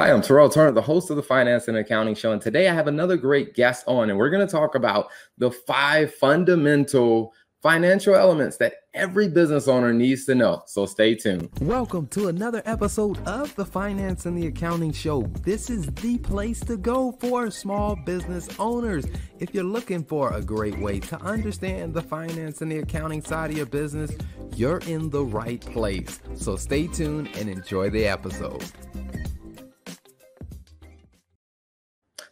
Hi, 0.00 0.10
I'm 0.10 0.22
Terrell 0.22 0.48
Turner, 0.48 0.72
the 0.72 0.80
host 0.80 1.10
of 1.10 1.16
the 1.16 1.22
Finance 1.22 1.68
and 1.68 1.76
Accounting 1.76 2.14
Show. 2.14 2.32
And 2.32 2.40
today 2.40 2.70
I 2.70 2.72
have 2.72 2.86
another 2.86 3.18
great 3.18 3.52
guest 3.54 3.84
on, 3.86 4.08
and 4.08 4.18
we're 4.18 4.30
going 4.30 4.46
to 4.46 4.50
talk 4.50 4.74
about 4.74 5.08
the 5.36 5.50
five 5.50 6.14
fundamental 6.14 7.34
financial 7.60 8.14
elements 8.14 8.56
that 8.56 8.76
every 8.94 9.28
business 9.28 9.68
owner 9.68 9.92
needs 9.92 10.24
to 10.24 10.34
know. 10.34 10.62
So 10.64 10.86
stay 10.86 11.16
tuned. 11.16 11.50
Welcome 11.60 12.06
to 12.06 12.28
another 12.28 12.62
episode 12.64 13.18
of 13.26 13.54
the 13.56 13.66
Finance 13.66 14.24
and 14.24 14.38
the 14.38 14.46
Accounting 14.46 14.92
Show. 14.92 15.24
This 15.42 15.68
is 15.68 15.84
the 15.96 16.16
place 16.16 16.60
to 16.60 16.78
go 16.78 17.12
for 17.20 17.50
small 17.50 17.94
business 17.94 18.48
owners. 18.58 19.04
If 19.38 19.52
you're 19.52 19.64
looking 19.64 20.02
for 20.02 20.32
a 20.32 20.40
great 20.40 20.78
way 20.78 21.00
to 21.00 21.20
understand 21.20 21.92
the 21.92 22.00
finance 22.00 22.62
and 22.62 22.72
the 22.72 22.78
accounting 22.78 23.20
side 23.20 23.50
of 23.50 23.56
your 23.58 23.66
business, 23.66 24.12
you're 24.56 24.78
in 24.86 25.10
the 25.10 25.22
right 25.22 25.60
place. 25.60 26.20
So 26.36 26.56
stay 26.56 26.86
tuned 26.86 27.28
and 27.36 27.50
enjoy 27.50 27.90
the 27.90 28.06
episode. 28.06 28.64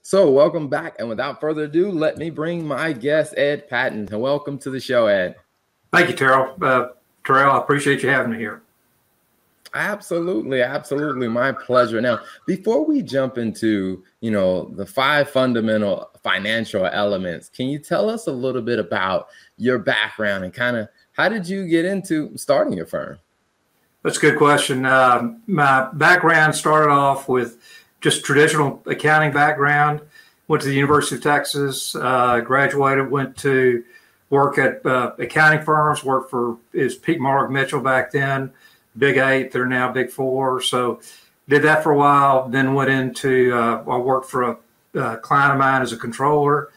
So, 0.09 0.31
welcome 0.31 0.69
back. 0.69 0.97
And 0.99 1.07
without 1.07 1.39
further 1.39 1.65
ado, 1.65 1.91
let 1.91 2.17
me 2.17 2.31
bring 2.31 2.67
my 2.67 2.95
guest, 2.95 3.35
Ed 3.37 3.69
Patton. 3.69 4.09
And 4.11 4.23
welcome 4.23 4.57
to 4.61 4.71
the 4.71 4.81
show, 4.81 5.07
Ed. 5.07 5.37
Thank 5.93 6.09
you, 6.09 6.17
Terrell. 6.17 6.57
Uh, 6.63 6.87
Terrell, 7.27 7.53
I 7.53 7.59
appreciate 7.59 8.03
you 8.03 8.09
having 8.09 8.33
me 8.33 8.39
here. 8.39 8.63
Absolutely, 9.75 10.63
absolutely, 10.63 11.29
my 11.29 11.53
pleasure. 11.53 12.01
Now, 12.01 12.21
before 12.47 12.87
we 12.87 13.03
jump 13.03 13.37
into 13.37 14.03
you 14.23 14.31
know 14.31 14.71
the 14.77 14.87
five 14.87 15.29
fundamental 15.29 16.09
financial 16.23 16.87
elements, 16.87 17.51
can 17.51 17.69
you 17.69 17.79
tell 17.79 18.09
us 18.09 18.29
a 18.29 18.33
little 18.33 18.63
bit 18.63 18.79
about 18.79 19.29
your 19.59 19.79
background 19.79 20.43
and 20.43 20.55
kind 20.55 20.79
of 20.79 20.89
how 21.13 21.29
did 21.29 21.47
you 21.47 21.69
get 21.69 21.85
into 21.85 22.35
starting 22.39 22.73
your 22.73 22.87
firm? 22.87 23.19
That's 24.03 24.17
a 24.17 24.21
good 24.23 24.39
question. 24.39 24.87
Uh, 24.87 25.35
my 25.47 25.91
background 25.93 26.55
started 26.55 26.91
off 26.91 27.29
with 27.29 27.59
just 28.01 28.25
traditional 28.25 28.83
accounting 28.87 29.33
background. 29.33 30.01
Went 30.47 30.63
to 30.63 30.69
the 30.69 30.75
University 30.75 31.17
of 31.17 31.23
Texas, 31.23 31.95
uh, 31.95 32.41
graduated, 32.41 33.11
went 33.11 33.37
to 33.39 33.85
work 34.31 34.59
at 34.59 34.85
uh, 34.85 35.13
accounting 35.19 35.63
firms, 35.63 36.05
worked 36.05 36.31
for 36.31 36.57
is 36.73 36.95
Peat 36.95 37.21
Marwick 37.21 37.51
Mitchell 37.51 37.81
back 37.81 38.11
then, 38.11 38.53
Big 38.97 39.17
Eight, 39.19 39.53
they're 39.53 39.67
now 39.67 39.93
Big 39.93 40.11
Four. 40.11 40.63
So 40.63 41.01
did 41.49 41.63
that 41.63 41.83
for 41.83 41.93
a 41.93 41.97
while, 41.97 42.49
then 42.49 42.75
went 42.75 42.91
into, 42.91 43.55
uh, 43.55 43.83
I 43.87 43.99
worked 43.99 44.31
for 44.31 44.43
a, 44.43 44.57
a, 44.95 45.17
client 45.19 45.53
of 45.53 45.59
mine 45.59 45.83
as 45.83 45.93
a 45.93 45.97
controller. 45.97 46.71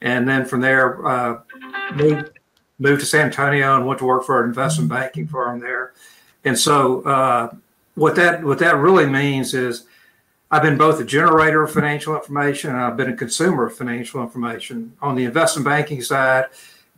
And 0.00 0.28
then 0.28 0.44
from 0.44 0.60
there, 0.60 1.04
uh, 1.06 1.40
moved, 1.94 2.30
moved 2.78 3.00
to 3.00 3.06
San 3.06 3.26
Antonio 3.26 3.76
and 3.76 3.86
went 3.86 4.00
to 4.00 4.04
work 4.04 4.24
for 4.24 4.42
an 4.42 4.48
investment 4.48 4.90
banking 4.90 5.26
firm 5.28 5.60
there. 5.60 5.92
And 6.44 6.58
so 6.58 7.02
uh, 7.02 7.54
what 7.94 8.16
that 8.16 8.42
what 8.42 8.58
that 8.58 8.76
really 8.76 9.06
means 9.06 9.54
is 9.54 9.84
I've 10.52 10.62
been 10.62 10.76
both 10.76 11.00
a 11.00 11.04
generator 11.04 11.62
of 11.62 11.72
financial 11.72 12.14
information 12.14 12.72
and 12.72 12.78
I've 12.78 12.96
been 12.96 13.08
a 13.08 13.16
consumer 13.16 13.64
of 13.64 13.74
financial 13.74 14.22
information. 14.22 14.94
On 15.00 15.16
the 15.16 15.24
investment 15.24 15.64
banking 15.64 16.02
side, 16.02 16.44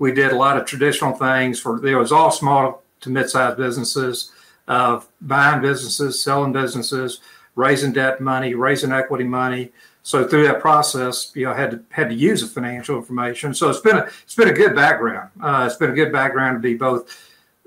we 0.01 0.11
did 0.11 0.33
a 0.33 0.37
lot 0.37 0.57
of 0.57 0.67
traditional 0.67 1.13
things 1.13 1.61
for 1.61 1.79
there 1.79 1.97
was 1.97 2.11
all 2.11 2.33
small 2.33 2.83
to 3.03 3.11
mid-sized 3.11 3.57
businesses, 3.57 4.33
of 4.67 5.03
uh, 5.03 5.07
buying 5.21 5.63
businesses, 5.63 6.21
selling 6.21 6.53
businesses, 6.53 7.21
raising 7.55 7.93
debt 7.93 8.21
money, 8.21 8.55
raising 8.55 8.91
equity 8.91 9.23
money. 9.23 9.71
So 10.03 10.27
through 10.27 10.49
that 10.49 10.61
process, 10.61 11.31
you 11.35 11.45
know, 11.45 11.53
I 11.53 11.57
had 11.57 11.71
to 11.71 11.81
had 11.91 12.09
to 12.09 12.15
use 12.15 12.41
the 12.41 12.49
financial 12.49 12.97
information. 12.97 13.55
So 13.55 13.71
it's 13.71 13.81
been 13.81 13.99
a 13.99 14.09
it's 14.25 14.35
been 14.35 14.49
a 14.49 14.53
good 14.53 14.75
background. 14.75 15.31
Uh, 15.41 15.65
it's 15.67 15.77
been 15.77 15.91
a 15.91 15.95
good 15.95 16.13
background 16.13 16.57
to 16.57 16.61
be 16.61 16.75
both 16.75 17.09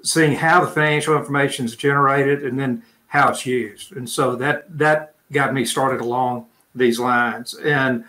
seeing 0.04 0.36
how 0.36 0.66
the 0.66 0.72
financial 0.72 1.16
information 1.16 1.66
is 1.66 1.76
generated 1.76 2.44
and 2.44 2.60
then 2.60 2.84
how 3.08 3.30
it's 3.30 3.46
used. 3.46 3.96
And 3.96 4.10
so 4.10 4.36
that 4.36 4.66
that 4.78 5.14
got 5.32 5.54
me 5.54 5.66
started 5.66 6.02
along 6.02 6.46
these 6.76 7.00
lines. 7.00 7.54
And 7.56 8.06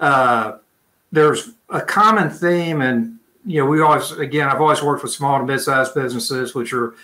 uh, 0.00 0.58
there's 1.10 1.50
a 1.68 1.80
common 1.80 2.30
theme, 2.30 2.80
and 2.80 3.18
you 3.44 3.60
know, 3.60 3.66
we 3.66 3.80
always 3.80 4.12
again, 4.12 4.48
I've 4.48 4.60
always 4.60 4.82
worked 4.82 5.02
with 5.02 5.12
small 5.12 5.38
to 5.38 5.44
mid-sized 5.44 5.94
businesses, 5.94 6.54
which 6.54 6.72
are 6.72 6.94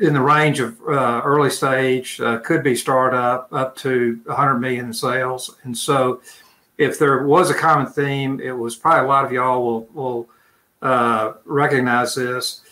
in 0.00 0.14
the 0.14 0.20
range 0.20 0.60
of 0.60 0.80
uh, 0.88 1.20
early 1.24 1.50
stage, 1.50 2.20
uh, 2.20 2.38
could 2.38 2.62
be 2.62 2.74
startup 2.74 3.52
up 3.52 3.76
to 3.76 4.18
100 4.24 4.58
million 4.58 4.86
in 4.86 4.92
sales. 4.92 5.56
And 5.64 5.76
so, 5.76 6.22
if 6.78 6.98
there 6.98 7.24
was 7.24 7.50
a 7.50 7.54
common 7.54 7.86
theme, 7.86 8.40
it 8.40 8.52
was 8.52 8.74
probably 8.74 9.04
a 9.04 9.08
lot 9.08 9.24
of 9.24 9.32
y'all 9.32 9.62
will 9.62 9.86
will 9.92 10.28
uh, 10.82 11.34
recognize 11.44 12.14
this. 12.14 12.62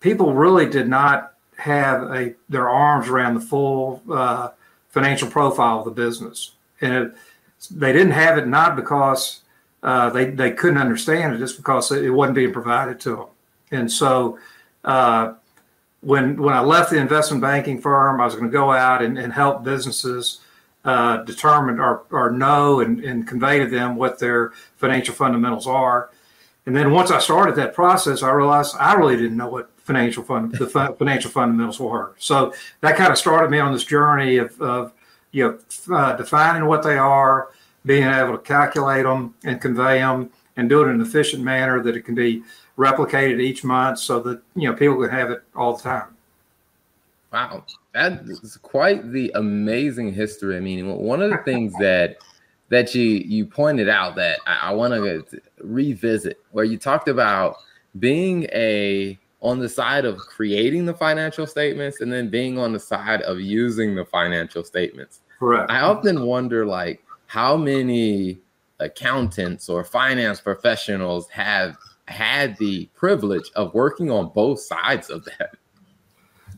People 0.00 0.34
really 0.34 0.68
did 0.68 0.88
not 0.88 1.32
have 1.56 2.02
a 2.04 2.34
their 2.48 2.68
arms 2.68 3.08
around 3.08 3.34
the 3.34 3.40
full 3.40 4.02
uh, 4.10 4.50
financial 4.96 5.28
profile 5.28 5.80
of 5.80 5.84
the 5.84 5.90
business. 5.90 6.52
And 6.80 7.12
they 7.70 7.92
didn't 7.92 8.12
have 8.12 8.38
it 8.38 8.46
not 8.46 8.76
because 8.76 9.42
uh, 9.82 10.08
they, 10.08 10.24
they 10.30 10.52
couldn't 10.52 10.78
understand 10.78 11.34
it, 11.34 11.38
just 11.38 11.58
because 11.58 11.92
it 11.92 12.08
wasn't 12.08 12.34
being 12.34 12.52
provided 12.52 12.98
to 13.00 13.10
them. 13.16 13.26
And 13.70 13.92
so 13.92 14.38
uh, 14.84 15.34
when, 16.00 16.40
when 16.40 16.54
I 16.54 16.60
left 16.60 16.88
the 16.90 16.98
investment 16.98 17.42
banking 17.42 17.78
firm, 17.78 18.22
I 18.22 18.24
was 18.24 18.34
going 18.34 18.46
to 18.46 18.58
go 18.62 18.72
out 18.72 19.02
and, 19.02 19.18
and 19.18 19.34
help 19.34 19.64
businesses 19.64 20.40
uh, 20.86 21.18
determine 21.24 21.78
or, 21.78 22.04
or 22.10 22.30
know 22.30 22.80
and, 22.80 23.04
and 23.04 23.28
convey 23.28 23.58
to 23.58 23.66
them 23.66 23.96
what 23.96 24.18
their 24.18 24.52
financial 24.76 25.14
fundamentals 25.14 25.66
are. 25.66 26.08
And 26.64 26.74
then 26.74 26.90
once 26.90 27.10
I 27.10 27.18
started 27.18 27.54
that 27.56 27.74
process, 27.74 28.22
I 28.22 28.30
realized 28.30 28.74
I 28.80 28.94
really 28.94 29.16
didn't 29.16 29.36
know 29.36 29.48
what 29.48 29.75
financial 29.86 30.24
fund 30.24 30.52
the 30.52 30.66
financial 30.66 31.30
fundamentals 31.30 31.78
were. 31.78 32.14
So 32.18 32.52
that 32.80 32.96
kind 32.96 33.12
of 33.12 33.18
started 33.18 33.50
me 33.50 33.60
on 33.60 33.72
this 33.72 33.84
journey 33.84 34.38
of, 34.38 34.60
of 34.60 34.92
you 35.30 35.58
know 35.88 35.96
uh, 35.96 36.16
defining 36.16 36.66
what 36.66 36.82
they 36.82 36.98
are, 36.98 37.50
being 37.84 38.04
able 38.04 38.32
to 38.32 38.38
calculate 38.38 39.04
them 39.04 39.34
and 39.44 39.60
convey 39.60 40.00
them, 40.00 40.30
and 40.56 40.68
do 40.68 40.82
it 40.82 40.88
in 40.88 40.96
an 40.96 41.00
efficient 41.00 41.42
manner 41.42 41.82
that 41.82 41.96
it 41.96 42.02
can 42.02 42.16
be 42.16 42.42
replicated 42.76 43.40
each 43.40 43.62
month, 43.62 44.00
so 44.00 44.20
that 44.20 44.42
you 44.56 44.68
know 44.68 44.74
people 44.74 45.00
can 45.00 45.10
have 45.10 45.30
it 45.30 45.42
all 45.54 45.76
the 45.76 45.82
time. 45.82 46.08
Wow, 47.32 47.64
that 47.94 48.22
is 48.24 48.58
quite 48.60 49.12
the 49.12 49.30
amazing 49.36 50.12
history. 50.12 50.56
I 50.56 50.60
mean, 50.60 50.96
one 50.96 51.22
of 51.22 51.30
the 51.30 51.38
things 51.38 51.72
that 51.80 52.16
that 52.70 52.92
you 52.92 53.04
you 53.04 53.46
pointed 53.46 53.88
out 53.88 54.16
that 54.16 54.40
I, 54.46 54.70
I 54.70 54.74
want 54.74 54.94
to 54.94 55.24
revisit, 55.60 56.40
where 56.50 56.64
you 56.64 56.76
talked 56.76 57.06
about 57.06 57.58
being 58.00 58.44
a 58.52 59.18
on 59.46 59.60
the 59.60 59.68
side 59.68 60.04
of 60.04 60.18
creating 60.18 60.84
the 60.84 60.92
financial 60.92 61.46
statements 61.46 62.00
and 62.00 62.12
then 62.12 62.28
being 62.28 62.58
on 62.58 62.72
the 62.72 62.80
side 62.80 63.22
of 63.22 63.40
using 63.40 63.94
the 63.94 64.04
financial 64.04 64.64
statements. 64.64 65.20
Correct. 65.38 65.70
I 65.70 65.80
often 65.82 66.26
wonder 66.26 66.66
like 66.66 67.04
how 67.26 67.56
many 67.56 68.40
accountants 68.80 69.68
or 69.68 69.84
finance 69.84 70.40
professionals 70.40 71.28
have 71.28 71.76
had 72.08 72.56
the 72.58 72.86
privilege 72.96 73.48
of 73.54 73.72
working 73.72 74.10
on 74.10 74.30
both 74.30 74.58
sides 74.58 75.10
of 75.10 75.24
that. 75.26 75.56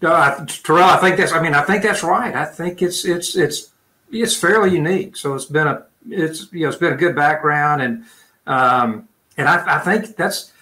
Uh, 0.00 0.46
Terrell, 0.46 0.84
I 0.84 0.96
think 0.96 1.18
that's. 1.18 1.32
I 1.32 1.42
mean, 1.42 1.54
I 1.54 1.62
think 1.62 1.82
that's 1.82 2.02
right. 2.02 2.34
I 2.34 2.46
think 2.46 2.80
it's 2.80 3.04
it's 3.04 3.36
it's 3.36 3.70
it's 4.10 4.34
fairly 4.36 4.70
unique. 4.70 5.16
So 5.16 5.34
it's 5.34 5.44
been 5.44 5.66
a 5.66 5.84
it's 6.08 6.50
you 6.52 6.62
know 6.62 6.68
it's 6.68 6.78
been 6.78 6.92
a 6.94 6.96
good 6.96 7.16
background 7.16 7.82
and 7.82 8.04
um, 8.46 9.08
and 9.36 9.48
I, 9.48 9.76
I 9.76 9.78
think 9.80 10.16
that's 10.16 10.52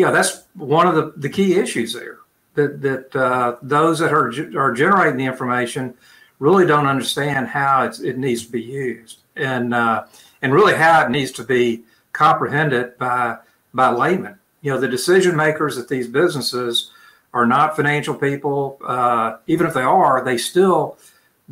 yeah, 0.00 0.10
that's 0.10 0.44
one 0.54 0.86
of 0.86 0.94
the, 0.94 1.12
the 1.16 1.28
key 1.28 1.56
issues 1.56 1.92
there. 1.92 2.20
That 2.54 2.80
that 2.80 3.14
uh, 3.14 3.56
those 3.60 3.98
that 3.98 4.12
are 4.12 4.32
are 4.58 4.72
generating 4.72 5.18
the 5.18 5.26
information 5.26 5.94
really 6.38 6.66
don't 6.66 6.86
understand 6.86 7.48
how 7.48 7.84
it 7.84 8.16
needs 8.16 8.46
to 8.46 8.50
be 8.50 8.62
used, 8.62 9.20
and 9.36 9.74
uh, 9.74 10.06
and 10.40 10.54
really 10.54 10.74
how 10.74 11.04
it 11.04 11.10
needs 11.10 11.32
to 11.32 11.44
be 11.44 11.84
comprehended 12.12 12.96
by 12.96 13.36
by 13.74 13.90
laymen. 13.90 14.38
You 14.62 14.72
know, 14.72 14.80
the 14.80 14.88
decision 14.88 15.36
makers 15.36 15.76
at 15.76 15.88
these 15.88 16.08
businesses 16.08 16.90
are 17.34 17.46
not 17.46 17.76
financial 17.76 18.14
people. 18.14 18.78
Uh, 18.82 19.36
even 19.46 19.66
if 19.66 19.74
they 19.74 19.82
are, 19.82 20.24
they 20.24 20.38
still 20.38 20.96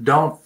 don't 0.02 0.40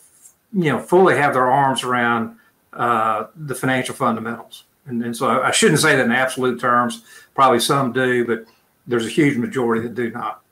you 0.53 0.73
know 0.73 0.81
fully 0.81 1.17
have 1.17 1.35
their 1.35 1.51
arms 1.51 1.85
around 1.85 2.37
uh, 2.73 3.27
the 3.37 3.55
financial 3.55 3.95
fundamentals. 3.95 4.65
And, 4.87 5.03
and 5.03 5.17
so 5.17 5.29
I, 5.29 5.49
I 5.49 5.51
shouldn't 5.51 5.81
say 5.81 5.97
that 5.97 6.05
in 6.05 6.13
absolute 6.13 6.61
terms. 6.61 7.03
Probably 7.35 7.61
some 7.61 7.93
do, 7.93 8.25
but 8.27 8.45
there's 8.87 9.07
a 9.07 9.11
huge 9.11 9.37
majority 9.37 9.83
that 9.83 9.95
do 9.95 10.11
not. 10.11 10.43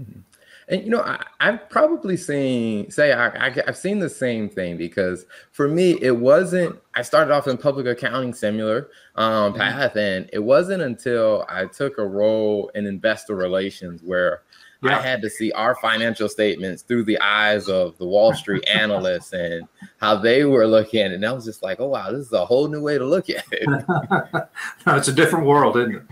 Mm-hmm. 0.00 0.20
And 0.68 0.84
you 0.84 0.90
know, 0.90 1.02
I, 1.02 1.24
have 1.40 1.68
probably 1.68 2.16
seen 2.16 2.90
say 2.90 3.12
I, 3.12 3.48
I, 3.48 3.50
have 3.66 3.76
seen 3.76 3.98
the 3.98 4.08
same 4.08 4.48
thing 4.48 4.76
because 4.76 5.26
for 5.52 5.66
me 5.68 5.98
it 6.00 6.16
wasn't. 6.16 6.78
I 6.94 7.02
started 7.02 7.32
off 7.32 7.48
in 7.48 7.56
public 7.56 7.86
accounting 7.86 8.34
similar 8.34 8.88
um, 9.16 9.52
mm-hmm. 9.52 9.60
path, 9.60 9.96
and 9.96 10.28
it 10.32 10.38
wasn't 10.38 10.82
until 10.82 11.44
I 11.48 11.66
took 11.66 11.98
a 11.98 12.06
role 12.06 12.70
in 12.74 12.86
investor 12.86 13.34
relations 13.34 14.02
where 14.02 14.42
yeah. 14.82 14.98
I 14.98 15.02
had 15.02 15.22
to 15.22 15.30
see 15.30 15.52
our 15.52 15.74
financial 15.76 16.28
statements 16.28 16.82
through 16.82 17.04
the 17.04 17.20
eyes 17.20 17.68
of 17.68 17.98
the 17.98 18.06
Wall 18.06 18.34
Street 18.34 18.66
analysts 18.68 19.32
and 19.32 19.68
how 20.00 20.16
they 20.16 20.44
were 20.44 20.66
looking 20.66 21.00
at 21.00 21.12
it. 21.12 21.16
And 21.16 21.26
I 21.26 21.32
was 21.32 21.44
just 21.44 21.62
like, 21.62 21.80
oh, 21.80 21.88
wow, 21.88 22.10
this 22.10 22.26
is 22.26 22.32
a 22.32 22.46
whole 22.46 22.68
new 22.68 22.82
way 22.82 22.96
to 22.96 23.04
look 23.04 23.28
at 23.28 23.44
it. 23.52 23.68
no, 24.86 24.96
it's 24.96 25.08
a 25.08 25.12
different 25.12 25.46
world, 25.46 25.76
isn't 25.76 25.96
it? 25.96 26.02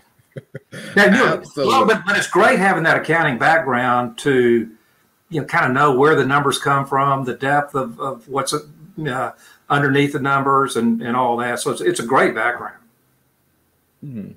Now, 0.94 1.04
you 1.04 1.10
know, 1.10 1.42
well, 1.56 1.86
but, 1.86 2.02
but 2.06 2.16
it's 2.16 2.28
great 2.28 2.58
having 2.58 2.84
that 2.84 2.96
accounting 2.96 3.38
background 3.38 4.18
to 4.18 4.70
you 5.30 5.40
know 5.40 5.46
kind 5.46 5.66
of 5.66 5.72
know 5.72 5.96
where 5.96 6.14
the 6.14 6.24
numbers 6.24 6.58
come 6.58 6.86
from, 6.86 7.24
the 7.24 7.34
depth 7.34 7.74
of, 7.74 7.98
of 8.00 8.28
what's 8.28 8.54
uh, 8.54 9.32
underneath 9.68 10.12
the 10.12 10.20
numbers, 10.20 10.76
and 10.76 11.02
and 11.02 11.16
all 11.16 11.36
that. 11.38 11.60
So 11.60 11.70
it's 11.70 11.80
it's 11.80 12.00
a 12.00 12.06
great 12.06 12.34
background. 12.34 12.76
Mm-hmm. 14.04 14.32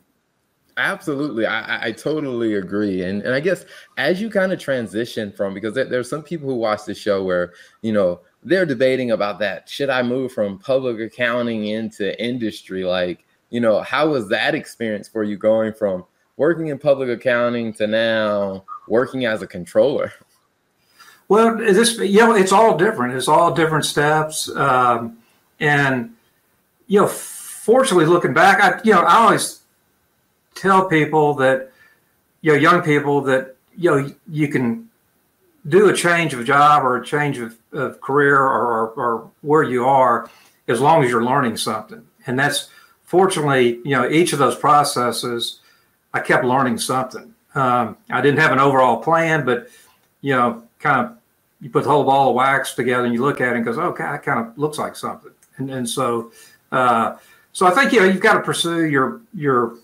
Absolutely, 0.78 1.46
I, 1.46 1.88
I 1.88 1.92
totally 1.92 2.56
agree, 2.56 3.04
and 3.04 3.22
and 3.24 3.34
I 3.34 3.40
guess 3.40 3.66
as 3.98 4.22
you 4.22 4.30
kind 4.30 4.52
of 4.52 4.60
transition 4.60 5.32
from 5.32 5.54
because 5.54 5.74
there, 5.74 5.86
there's 5.86 6.10
some 6.10 6.24
people 6.24 6.48
who 6.48 6.56
watch 6.56 6.86
the 6.86 6.96
show 6.96 7.24
where 7.24 7.54
you 7.82 7.92
know 7.92 8.22
they're 8.44 8.66
debating 8.66 9.12
about 9.12 9.38
that 9.40 9.68
should 9.68 9.90
I 9.90 10.02
move 10.02 10.32
from 10.32 10.58
public 10.58 11.00
accounting 11.00 11.66
into 11.66 12.20
industry 12.24 12.84
like 12.84 13.26
you 13.50 13.60
know 13.60 13.82
how 13.82 14.10
was 14.10 14.30
that 14.30 14.56
experience 14.56 15.08
for 15.08 15.24
you 15.24 15.38
going 15.38 15.74
from 15.74 16.06
working 16.38 16.68
in 16.68 16.80
public 16.80 17.10
accounting 17.10 17.74
to 17.74 17.86
now 17.86 18.64
working 18.88 19.26
as 19.26 19.42
a 19.42 19.48
controller? 19.48 20.12
Well, 21.28 21.58
this 21.58 21.98
you 21.98 22.20
know 22.20 22.36
it's 22.36 22.52
all 22.52 22.78
different. 22.78 23.16
It's 23.16 23.28
all 23.28 23.54
different 23.54 23.86
steps, 23.86 24.50
um, 24.56 25.18
and 25.60 26.14
you 26.88 27.00
know, 27.00 27.08
fortunately, 27.08 28.06
looking 28.06 28.34
back, 28.34 28.62
I 28.62 28.82
you 28.84 28.92
know 28.92 29.02
I 29.02 29.16
always 29.16 29.61
tell 30.56 30.88
people 30.88 31.34
that 31.36 31.72
you 32.42 32.54
know 32.54 32.58
young 32.58 32.82
people 32.82 33.22
that 33.22 33.56
you 33.76 33.90
know 33.92 34.14
you 34.28 34.48
can 34.48 34.90
do 35.68 35.90
a 35.90 35.94
change 35.94 36.34
of 36.34 36.44
job 36.46 36.84
or 36.84 36.98
a 36.98 37.06
change 37.06 37.38
of, 37.38 37.56
of 37.72 38.02
career 38.02 38.38
or, 38.40 38.90
or 38.92 39.32
where 39.42 39.64
you 39.64 39.86
are 39.86 40.30
as 40.68 40.82
long 40.82 41.04
as 41.04 41.10
you're 41.10 41.24
learning 41.24 41.56
something. 41.56 42.04
And 42.26 42.38
that's 42.38 42.70
fortunately 43.12 43.80
you 43.84 43.92
know 43.92 44.10
each 44.10 44.32
of 44.32 44.40
those 44.40 44.56
processes 44.56 45.60
i 46.14 46.20
kept 46.20 46.46
learning 46.46 46.78
something. 46.78 47.34
Um, 47.54 47.98
i 48.10 48.22
didn't 48.22 48.40
have 48.40 48.54
an 48.54 48.60
overall 48.60 49.04
plan 49.04 49.44
but 49.46 49.68
you 50.22 50.34
know 50.34 50.64
kind 50.80 51.06
of 51.06 51.18
you 51.60 51.70
put 51.70 51.84
the 51.84 51.90
whole 51.90 52.06
ball 52.06 52.30
of 52.30 52.36
wax 52.36 52.74
together 52.74 53.04
and 53.04 53.14
you 53.14 53.22
look 53.22 53.42
at 53.42 53.52
it 53.52 53.58
and 53.58 53.66
goes 53.66 53.78
okay 53.78 54.04
that 54.04 54.24
kind 54.24 54.40
of 54.40 54.58
looks 54.58 54.78
like 54.78 54.96
something. 54.96 55.32
And, 55.58 55.70
and 55.70 55.90
so 55.90 56.32
uh, 56.72 57.18
so 57.52 57.66
i 57.66 57.72
think 57.72 57.92
you 57.92 58.00
know 58.00 58.06
you've 58.06 58.22
got 58.22 58.36
to 58.36 58.42
pursue 58.42 58.86
your 58.86 59.20
your 59.34 59.76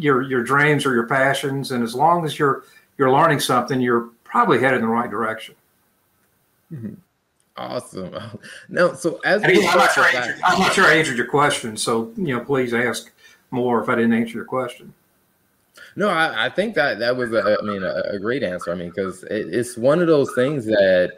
your 0.00 0.22
your 0.22 0.42
dreams 0.42 0.86
or 0.86 0.94
your 0.94 1.06
passions, 1.06 1.72
and 1.72 1.82
as 1.82 1.94
long 1.94 2.24
as 2.24 2.38
you're 2.38 2.64
you're 2.98 3.10
learning 3.10 3.40
something, 3.40 3.80
you're 3.80 4.10
probably 4.24 4.60
headed 4.60 4.80
in 4.80 4.86
the 4.86 4.92
right 4.92 5.10
direction. 5.10 5.54
Mm-hmm. 6.72 6.94
Awesome. 7.56 8.14
Now, 8.68 8.94
so 8.94 9.20
as 9.24 9.42
again, 9.42 9.68
I'm, 9.68 9.78
not 9.78 9.92
sure 9.92 10.04
I 10.04 10.12
answered, 10.12 10.40
I'm 10.44 10.58
not 10.58 10.72
sure 10.72 10.84
I 10.84 10.94
answered 10.94 11.16
your 11.16 11.26
question, 11.26 11.76
so 11.76 12.12
you 12.16 12.36
know, 12.36 12.44
please 12.44 12.72
ask 12.72 13.12
more 13.50 13.82
if 13.82 13.88
I 13.88 13.96
didn't 13.96 14.14
answer 14.14 14.34
your 14.34 14.44
question. 14.44 14.94
No, 15.96 16.08
I, 16.08 16.46
I 16.46 16.48
think 16.48 16.74
that 16.76 16.98
that 17.00 17.16
was 17.16 17.32
a, 17.32 17.58
I 17.60 17.64
mean, 17.64 17.82
a, 17.82 18.14
a 18.14 18.18
great 18.18 18.42
answer. 18.42 18.70
I 18.70 18.76
mean, 18.76 18.90
because 18.90 19.24
it, 19.24 19.52
it's 19.52 19.76
one 19.76 20.00
of 20.00 20.06
those 20.06 20.32
things 20.34 20.64
that 20.66 21.12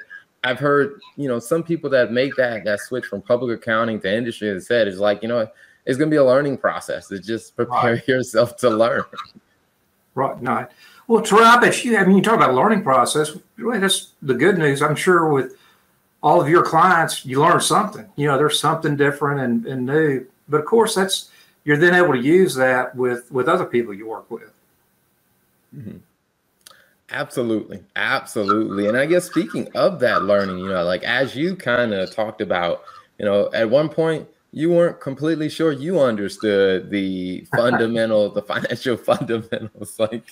I've 0.45 0.59
heard, 0.59 1.01
you 1.17 1.29
know, 1.29 1.39
some 1.39 1.63
people 1.63 1.91
that 1.91 2.11
make 2.11 2.35
that 2.37 2.65
that 2.65 2.81
switch 2.81 3.05
from 3.05 3.23
public 3.23 3.59
accounting 3.61 4.01
to 4.01 4.13
industry 4.13 4.51
and 4.51 4.63
said 4.63 4.89
is 4.89 4.99
like, 4.99 5.23
you 5.23 5.29
know, 5.29 5.47
it's 5.85 5.99
going 5.99 6.11
to 6.11 6.15
be 6.15 6.19
a 6.19 6.25
learning 6.25 6.59
process. 6.59 7.11
It's 7.11 7.27
just 7.27 7.57
prepare 7.57 7.95
right. 7.95 8.09
yourself 8.09 8.57
to 8.59 8.71
learn. 8.71 9.05
Right. 10.15 10.41
Not 10.43 10.73
Well, 11.09 11.23
Terrell, 11.23 11.65
you, 11.65 11.97
I 11.97 12.05
mean, 12.05 12.17
you 12.17 12.23
talk 12.23 12.37
about 12.37 12.55
learning 12.55 12.83
process. 12.83 13.37
Really, 13.57 13.79
that's 13.79 14.13
the 14.23 14.35
good 14.35 14.59
news. 14.59 14.83
I'm 14.83 14.97
sure 14.97 15.33
with 15.33 15.57
all 16.23 16.41
of 16.41 16.49
your 16.49 16.65
clients, 16.65 17.25
you 17.27 17.41
learn 17.41 17.61
something. 17.61 18.07
You 18.17 18.29
know, 18.29 18.37
there's 18.37 18.61
something 18.61 18.97
different 18.97 19.41
and, 19.41 19.67
and 19.67 19.87
new. 19.87 20.27
But 20.49 20.61
of 20.61 20.67
course, 20.67 20.95
that's 20.95 21.31
you're 21.65 21.77
then 21.77 21.95
able 21.95 22.13
to 22.13 22.21
use 22.21 22.55
that 22.57 22.95
with 22.95 23.31
with 23.33 23.49
other 23.49 23.65
people 23.65 23.95
you 23.95 24.07
work 24.07 24.31
with. 24.31 24.53
Mm-hmm. 25.75 25.99
Absolutely, 27.11 27.83
absolutely. 27.95 28.89
And 28.89 28.97
I 28.97 29.05
guess 29.07 29.25
speaking 29.25 29.69
of 29.75 30.01
that 30.01 30.23
learning, 30.23 30.59
you 30.59 30.69
know, 30.69 30.83
like 30.85 31.03
as 31.03 31.37
you 31.37 31.55
kind 31.55 31.93
of 31.93 32.15
talked 32.15 32.41
about, 32.41 32.85
you 33.19 33.25
know, 33.27 33.51
at 33.53 33.69
one 33.69 33.89
point 33.89 34.27
you 34.53 34.71
weren't 34.71 35.01
completely 35.01 35.49
sure. 35.49 35.73
You 35.73 35.99
understood 36.01 36.91
the 36.91 37.47
fundamental 37.57 38.31
the 38.31 38.43
financial 38.43 38.97
fundamentals 39.11 39.99
like 39.99 40.31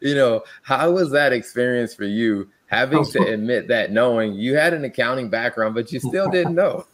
you 0.00 0.14
know 0.14 0.44
how 0.62 0.90
was 0.90 1.10
that 1.12 1.32
experience 1.32 1.94
for 1.94 2.04
you? 2.04 2.48
Having 2.66 3.06
to 3.06 3.22
admit 3.32 3.68
that 3.68 3.90
knowing 3.90 4.34
you 4.34 4.54
had 4.54 4.74
an 4.74 4.84
accounting 4.84 5.30
background 5.30 5.74
but 5.74 5.90
you 5.90 6.00
still 6.00 6.30
didn't 6.30 6.54
know. 6.54 6.86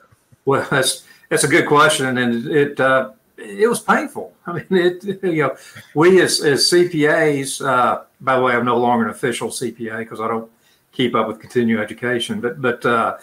Well 0.44 0.66
that's 0.70 1.04
that's 1.28 1.44
a 1.44 1.48
good 1.48 1.66
question 1.66 2.16
and 2.16 2.46
it 2.46 2.78
uh, 2.78 3.10
it 3.36 3.68
was 3.68 3.80
painful. 3.80 4.32
I 4.46 4.52
mean 4.52 4.66
it 4.70 5.04
you 5.24 5.42
know 5.42 5.56
we 5.94 6.22
as, 6.22 6.40
as 6.40 6.70
cpas 6.70 7.64
uh, 7.64 8.04
by 8.20 8.36
the 8.36 8.42
way 8.42 8.52
i'm 8.54 8.64
no 8.64 8.78
longer 8.78 9.04
an 9.04 9.10
official 9.10 9.48
cpa 9.48 9.98
because 9.98 10.20
i 10.20 10.26
don't 10.26 10.50
keep 10.90 11.14
up 11.14 11.28
with 11.28 11.38
continuing 11.38 11.80
education 11.80 12.40
but 12.40 12.60
but 12.60 12.84
uh, 12.84 13.16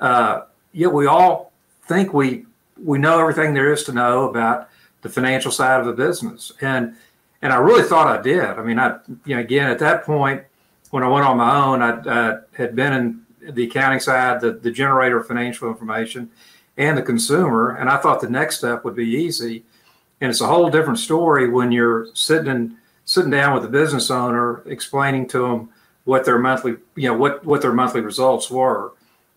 uh, 0.00 0.42
yeah 0.72 0.88
we 0.88 1.06
all 1.06 1.52
think 1.86 2.12
we 2.12 2.46
we 2.82 2.98
know 2.98 3.20
everything 3.20 3.54
there 3.54 3.72
is 3.72 3.84
to 3.84 3.92
know 3.92 4.28
about 4.28 4.68
the 5.02 5.08
financial 5.08 5.50
side 5.50 5.80
of 5.80 5.86
the 5.86 5.92
business. 5.92 6.52
And 6.60 6.96
and 7.42 7.52
I 7.52 7.56
really 7.56 7.82
thought 7.82 8.06
I 8.06 8.20
did. 8.20 8.44
I 8.44 8.62
mean, 8.62 8.78
I 8.78 8.98
you 9.24 9.36
know 9.36 9.40
again 9.40 9.70
at 9.70 9.78
that 9.78 10.04
point 10.04 10.42
when 10.90 11.02
I 11.02 11.08
went 11.08 11.24
on 11.24 11.36
my 11.36 11.56
own, 11.56 11.82
I, 11.82 12.38
had 12.52 12.74
been 12.74 12.92
in 12.92 13.54
the 13.54 13.64
accounting 13.64 14.00
side, 14.00 14.40
the, 14.40 14.52
the 14.52 14.70
generator 14.70 15.20
of 15.20 15.26
financial 15.26 15.68
information, 15.68 16.30
and 16.76 16.98
the 16.98 17.02
consumer. 17.02 17.76
And 17.76 17.88
I 17.88 17.96
thought 17.96 18.20
the 18.20 18.28
next 18.28 18.58
step 18.58 18.84
would 18.84 18.96
be 18.96 19.08
easy. 19.08 19.64
And 20.20 20.30
it's 20.30 20.40
a 20.40 20.46
whole 20.46 20.68
different 20.68 20.98
story 20.98 21.48
when 21.48 21.72
you're 21.72 22.08
sitting 22.14 22.48
and 22.48 22.76
sitting 23.04 23.30
down 23.30 23.54
with 23.54 23.62
the 23.62 23.68
business 23.68 24.10
owner, 24.10 24.62
explaining 24.66 25.28
to 25.28 25.38
them 25.38 25.70
what 26.04 26.24
their 26.24 26.38
monthly, 26.38 26.76
you 26.96 27.08
know, 27.08 27.16
what 27.16 27.44
what 27.44 27.62
their 27.62 27.72
monthly 27.72 28.00
results 28.00 28.50
were 28.50 28.92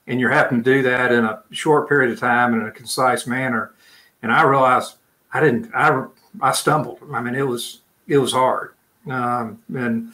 and 0.08 0.20
you're 0.20 0.30
having 0.30 0.64
to 0.64 0.64
do 0.64 0.82
that 0.84 1.12
in 1.12 1.24
a 1.24 1.44
short 1.52 1.88
period 1.88 2.12
of 2.12 2.20
time 2.20 2.54
and 2.54 2.64
in 2.64 2.68
a 2.68 2.72
concise 2.72 3.26
manner. 3.26 3.74
And 4.22 4.32
I 4.32 4.44
realized 4.44 4.96
I 5.34 5.40
didn't. 5.40 5.72
I 5.74 6.06
I 6.42 6.52
stumbled. 6.52 7.00
I 7.14 7.22
mean, 7.22 7.36
it 7.36 7.48
was 7.48 7.82
it 8.08 8.18
was 8.18 8.32
hard. 8.32 8.74
Um, 9.10 9.62
and 9.74 10.14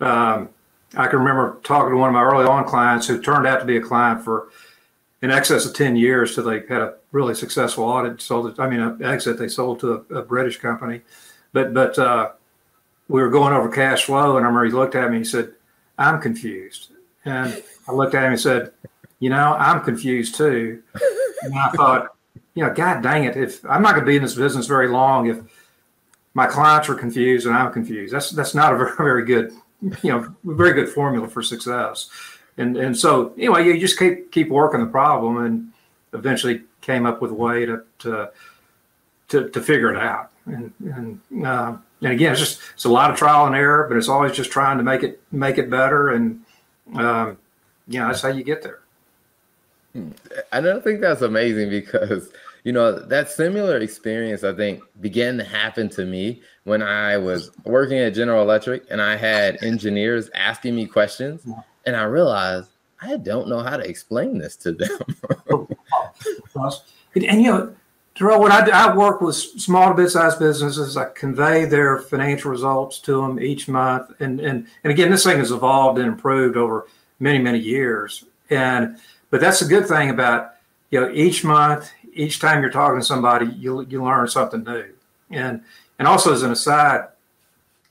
um, 0.00 0.48
I 0.96 1.06
can 1.06 1.18
remember 1.18 1.58
talking 1.62 1.90
to 1.90 1.96
one 1.96 2.08
of 2.08 2.14
my 2.14 2.22
early 2.22 2.46
on 2.46 2.64
clients 2.64 3.06
who 3.06 3.20
turned 3.20 3.46
out 3.46 3.60
to 3.60 3.64
be 3.64 3.76
a 3.76 3.80
client 3.80 4.24
for 4.24 4.48
in 5.22 5.30
excess 5.30 5.66
of 5.66 5.74
10 5.74 5.96
years 5.96 6.34
till 6.34 6.44
they 6.44 6.60
had 6.60 6.80
a 6.80 6.94
really 7.12 7.34
successful 7.34 7.84
audit 7.84 8.20
sold 8.20 8.46
it 8.46 8.58
i 8.58 8.68
mean 8.68 8.80
an 8.80 9.02
exit 9.02 9.38
they 9.38 9.48
sold 9.48 9.80
to 9.80 10.04
a, 10.10 10.14
a 10.14 10.22
british 10.22 10.58
company 10.58 11.00
but 11.52 11.74
but 11.74 11.98
uh, 11.98 12.30
we 13.08 13.20
were 13.20 13.28
going 13.28 13.52
over 13.52 13.68
cash 13.68 14.04
flow 14.04 14.36
and 14.36 14.46
i 14.46 14.48
remember 14.48 14.64
he 14.64 14.72
looked 14.72 14.94
at 14.94 15.10
me 15.10 15.16
and 15.16 15.24
he 15.24 15.30
said 15.30 15.52
i'm 15.98 16.20
confused 16.20 16.88
and 17.24 17.62
i 17.86 17.92
looked 17.92 18.14
at 18.14 18.24
him 18.24 18.32
and 18.32 18.40
said 18.40 18.72
you 19.20 19.30
know, 19.30 19.54
I'm 19.54 19.82
confused 19.82 20.34
too. 20.34 20.82
and 21.42 21.54
I 21.54 21.70
thought, 21.70 22.08
you 22.54 22.64
know, 22.64 22.74
God 22.74 23.02
dang 23.02 23.24
it, 23.24 23.36
if 23.36 23.64
I'm 23.64 23.82
not 23.82 23.92
going 23.92 24.04
to 24.04 24.10
be 24.10 24.16
in 24.16 24.22
this 24.22 24.34
business 24.34 24.66
very 24.66 24.88
long, 24.88 25.28
if 25.28 25.38
my 26.34 26.46
clients 26.46 26.88
are 26.88 26.94
confused 26.94 27.46
and 27.46 27.54
I'm 27.54 27.72
confused, 27.72 28.12
that's 28.12 28.30
that's 28.30 28.54
not 28.54 28.72
a 28.72 28.76
very, 28.78 28.96
very 28.96 29.24
good, 29.24 29.52
you 30.02 30.10
know, 30.10 30.34
very 30.44 30.72
good 30.72 30.88
formula 30.88 31.28
for 31.28 31.42
success. 31.42 32.08
And 32.56 32.76
and 32.76 32.96
so 32.98 33.32
anyway, 33.36 33.66
you 33.66 33.78
just 33.78 33.98
keep 33.98 34.32
keep 34.32 34.48
working 34.48 34.80
the 34.80 34.86
problem, 34.86 35.36
and 35.44 35.72
eventually 36.12 36.62
came 36.80 37.06
up 37.06 37.22
with 37.22 37.30
a 37.30 37.34
way 37.34 37.66
to 37.66 37.82
to 38.00 38.30
to, 39.28 39.48
to 39.48 39.60
figure 39.60 39.92
it 39.92 39.98
out. 39.98 40.30
And 40.46 40.72
and 40.80 41.46
uh, 41.46 41.76
and 42.02 42.12
again, 42.12 42.32
it's 42.32 42.40
just 42.40 42.60
it's 42.74 42.84
a 42.84 42.90
lot 42.90 43.10
of 43.10 43.16
trial 43.16 43.46
and 43.46 43.54
error, 43.54 43.86
but 43.88 43.96
it's 43.96 44.08
always 44.08 44.32
just 44.32 44.50
trying 44.50 44.78
to 44.78 44.84
make 44.84 45.02
it 45.02 45.20
make 45.30 45.58
it 45.58 45.70
better. 45.70 46.10
And 46.10 46.44
um, 46.94 47.38
you 47.86 48.00
know, 48.00 48.08
that's 48.08 48.22
how 48.22 48.28
you 48.28 48.42
get 48.42 48.62
there. 48.62 48.80
Hmm. 49.92 50.10
And 50.52 50.68
I 50.68 50.80
think 50.80 51.00
that's 51.00 51.22
amazing 51.22 51.70
because 51.70 52.30
you 52.64 52.72
know 52.72 52.98
that 52.98 53.30
similar 53.30 53.78
experience 53.78 54.44
I 54.44 54.52
think 54.52 54.82
began 55.00 55.36
to 55.38 55.44
happen 55.44 55.88
to 55.90 56.04
me 56.04 56.42
when 56.64 56.82
I 56.82 57.16
was 57.16 57.50
working 57.64 57.98
at 57.98 58.14
General 58.14 58.42
Electric 58.42 58.84
and 58.90 59.00
I 59.00 59.16
had 59.16 59.62
engineers 59.62 60.30
asking 60.34 60.76
me 60.76 60.86
questions 60.86 61.46
and 61.86 61.96
I 61.96 62.04
realized 62.04 62.68
I 63.02 63.16
don't 63.16 63.48
know 63.48 63.60
how 63.60 63.76
to 63.76 63.88
explain 63.88 64.38
this 64.38 64.56
to 64.56 64.72
them. 64.72 64.98
and, 67.14 67.24
and, 67.24 67.42
you 67.42 67.50
know, 67.50 67.74
Terrell, 68.14 68.42
when 68.42 68.52
I, 68.52 68.68
I 68.68 68.94
work 68.94 69.22
with 69.22 69.36
small 69.36 69.88
to 69.88 69.94
mid-sized 70.00 70.38
businesses, 70.38 70.96
I 70.96 71.06
convey 71.06 71.64
their 71.64 72.00
financial 72.00 72.50
results 72.50 72.98
to 73.00 73.22
them 73.22 73.40
each 73.40 73.68
month, 73.68 74.12
and 74.20 74.40
and 74.40 74.66
and 74.84 74.92
again, 74.92 75.10
this 75.10 75.24
thing 75.24 75.38
has 75.38 75.52
evolved 75.52 75.98
and 75.98 76.08
improved 76.08 76.56
over 76.56 76.86
many 77.18 77.38
many 77.38 77.58
years, 77.58 78.24
and 78.50 78.98
but 79.30 79.40
that's 79.40 79.62
a 79.62 79.66
good 79.66 79.86
thing 79.86 80.10
about 80.10 80.52
you 80.90 81.00
know 81.00 81.10
each 81.12 81.44
month, 81.44 81.90
each 82.12 82.40
time 82.40 82.60
you're 82.60 82.70
talking 82.70 82.98
to 82.98 83.04
somebody, 83.04 83.46
you 83.46 83.82
you 83.82 84.02
learn 84.02 84.28
something 84.28 84.64
new. 84.64 84.86
And 85.30 85.62
and 85.98 86.08
also 86.08 86.32
as 86.32 86.42
an 86.42 86.50
aside, 86.50 87.08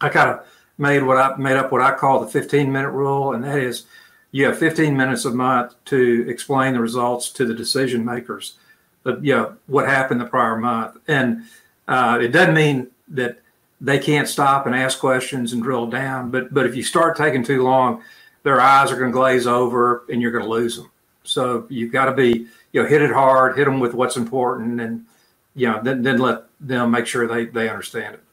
I 0.01 0.09
kind 0.09 0.29
of 0.29 0.45
made 0.77 1.03
what 1.03 1.17
I 1.17 1.35
made 1.37 1.57
up 1.57 1.71
what 1.71 1.81
I 1.81 1.95
call 1.95 2.19
the 2.19 2.27
15 2.27 2.71
minute 2.71 2.91
rule, 2.91 3.33
and 3.33 3.43
that 3.43 3.57
is 3.57 3.85
you 4.31 4.45
have 4.45 4.59
15 4.59 4.95
minutes 4.95 5.25
a 5.25 5.31
month 5.31 5.73
to 5.85 6.25
explain 6.29 6.73
the 6.73 6.79
results 6.79 7.31
to 7.31 7.45
the 7.45 7.53
decision 7.53 8.05
makers. 8.05 8.55
But 9.03 9.23
you 9.23 9.35
know 9.35 9.55
what 9.67 9.87
happened 9.87 10.19
the 10.21 10.25
prior 10.25 10.57
month, 10.57 10.97
and 11.07 11.43
uh, 11.87 12.19
it 12.21 12.29
doesn't 12.29 12.53
mean 12.53 12.87
that 13.07 13.39
they 13.81 13.97
can't 13.97 14.27
stop 14.27 14.65
and 14.65 14.75
ask 14.75 14.99
questions 14.99 15.53
and 15.53 15.63
drill 15.63 15.87
down. 15.87 16.31
But 16.31 16.53
but 16.53 16.65
if 16.65 16.75
you 16.75 16.83
start 16.83 17.15
taking 17.15 17.43
too 17.43 17.63
long, 17.63 18.03
their 18.43 18.59
eyes 18.59 18.91
are 18.91 18.97
going 18.97 19.11
to 19.11 19.17
glaze 19.17 19.47
over 19.47 20.03
and 20.09 20.21
you're 20.21 20.31
going 20.31 20.43
to 20.43 20.49
lose 20.49 20.77
them. 20.77 20.91
So 21.29 21.65
you've 21.69 21.91
got 21.91 22.05
to 22.05 22.13
be, 22.13 22.47
you 22.73 22.81
know, 22.81 22.87
hit 22.87 23.01
it 23.01 23.11
hard, 23.11 23.57
hit 23.57 23.65
them 23.65 23.79
with 23.79 23.93
what's 23.93 24.17
important, 24.17 24.81
and 24.81 25.05
you 25.55 25.67
know, 25.67 25.81
then 25.81 26.01
then 26.01 26.19
let 26.19 26.43
them 26.59 26.91
make 26.91 27.05
sure 27.05 27.27
they 27.27 27.45
they 27.45 27.69
understand 27.69 28.15
it. 28.15 28.23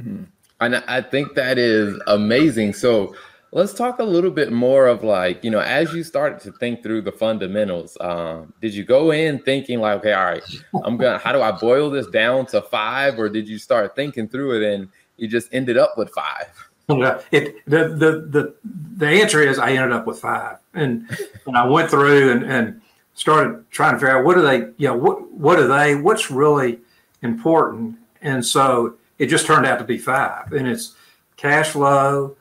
Mm-hmm. 0.00 0.24
And 0.60 0.76
I 0.88 1.02
think 1.02 1.34
that 1.34 1.58
is 1.58 2.00
amazing. 2.06 2.72
So 2.72 3.14
let's 3.52 3.74
talk 3.74 3.98
a 3.98 4.04
little 4.04 4.30
bit 4.30 4.52
more 4.52 4.86
of 4.86 5.04
like, 5.04 5.42
you 5.44 5.50
know, 5.50 5.60
as 5.60 5.92
you 5.92 6.02
started 6.02 6.40
to 6.40 6.52
think 6.52 6.82
through 6.82 7.02
the 7.02 7.12
fundamentals, 7.12 7.96
um, 8.00 8.52
did 8.60 8.74
you 8.74 8.84
go 8.84 9.12
in 9.12 9.38
thinking 9.40 9.80
like, 9.80 9.98
okay, 9.98 10.12
all 10.12 10.24
right, 10.24 10.44
I'm 10.84 10.96
gonna, 10.96 11.18
how 11.18 11.32
do 11.32 11.42
I 11.42 11.52
boil 11.52 11.90
this 11.90 12.06
down 12.06 12.46
to 12.46 12.62
five, 12.62 13.18
or 13.18 13.28
did 13.28 13.48
you 13.48 13.58
start 13.58 13.94
thinking 13.94 14.28
through 14.28 14.62
it 14.62 14.74
and 14.74 14.88
you 15.16 15.28
just 15.28 15.48
ended 15.52 15.76
up 15.76 15.96
with 15.96 16.10
five? 16.10 16.65
It 16.88 17.64
the 17.66 17.88
the 17.88 18.26
the 18.30 18.54
the 18.96 19.08
answer 19.08 19.42
is 19.42 19.58
I 19.58 19.70
ended 19.72 19.92
up 19.92 20.06
with 20.06 20.20
five, 20.20 20.58
and 20.72 21.08
and 21.46 21.56
I 21.56 21.66
went 21.66 21.90
through 21.90 22.30
and 22.30 22.44
and 22.44 22.80
started 23.14 23.68
trying 23.70 23.94
to 23.94 23.98
figure 23.98 24.16
out 24.16 24.24
what 24.24 24.36
are 24.38 24.42
they, 24.42 24.68
you 24.76 24.88
know, 24.88 24.96
what 24.96 25.30
what 25.32 25.58
are 25.58 25.66
they, 25.66 25.96
what's 25.96 26.30
really 26.30 26.78
important, 27.22 27.96
and 28.22 28.44
so 28.44 28.94
it 29.18 29.26
just 29.26 29.46
turned 29.46 29.66
out 29.66 29.78
to 29.78 29.84
be 29.84 29.98
five, 29.98 30.52
and 30.52 30.68
it's 30.68 30.94
cash 31.36 31.70
flow, 31.70 32.36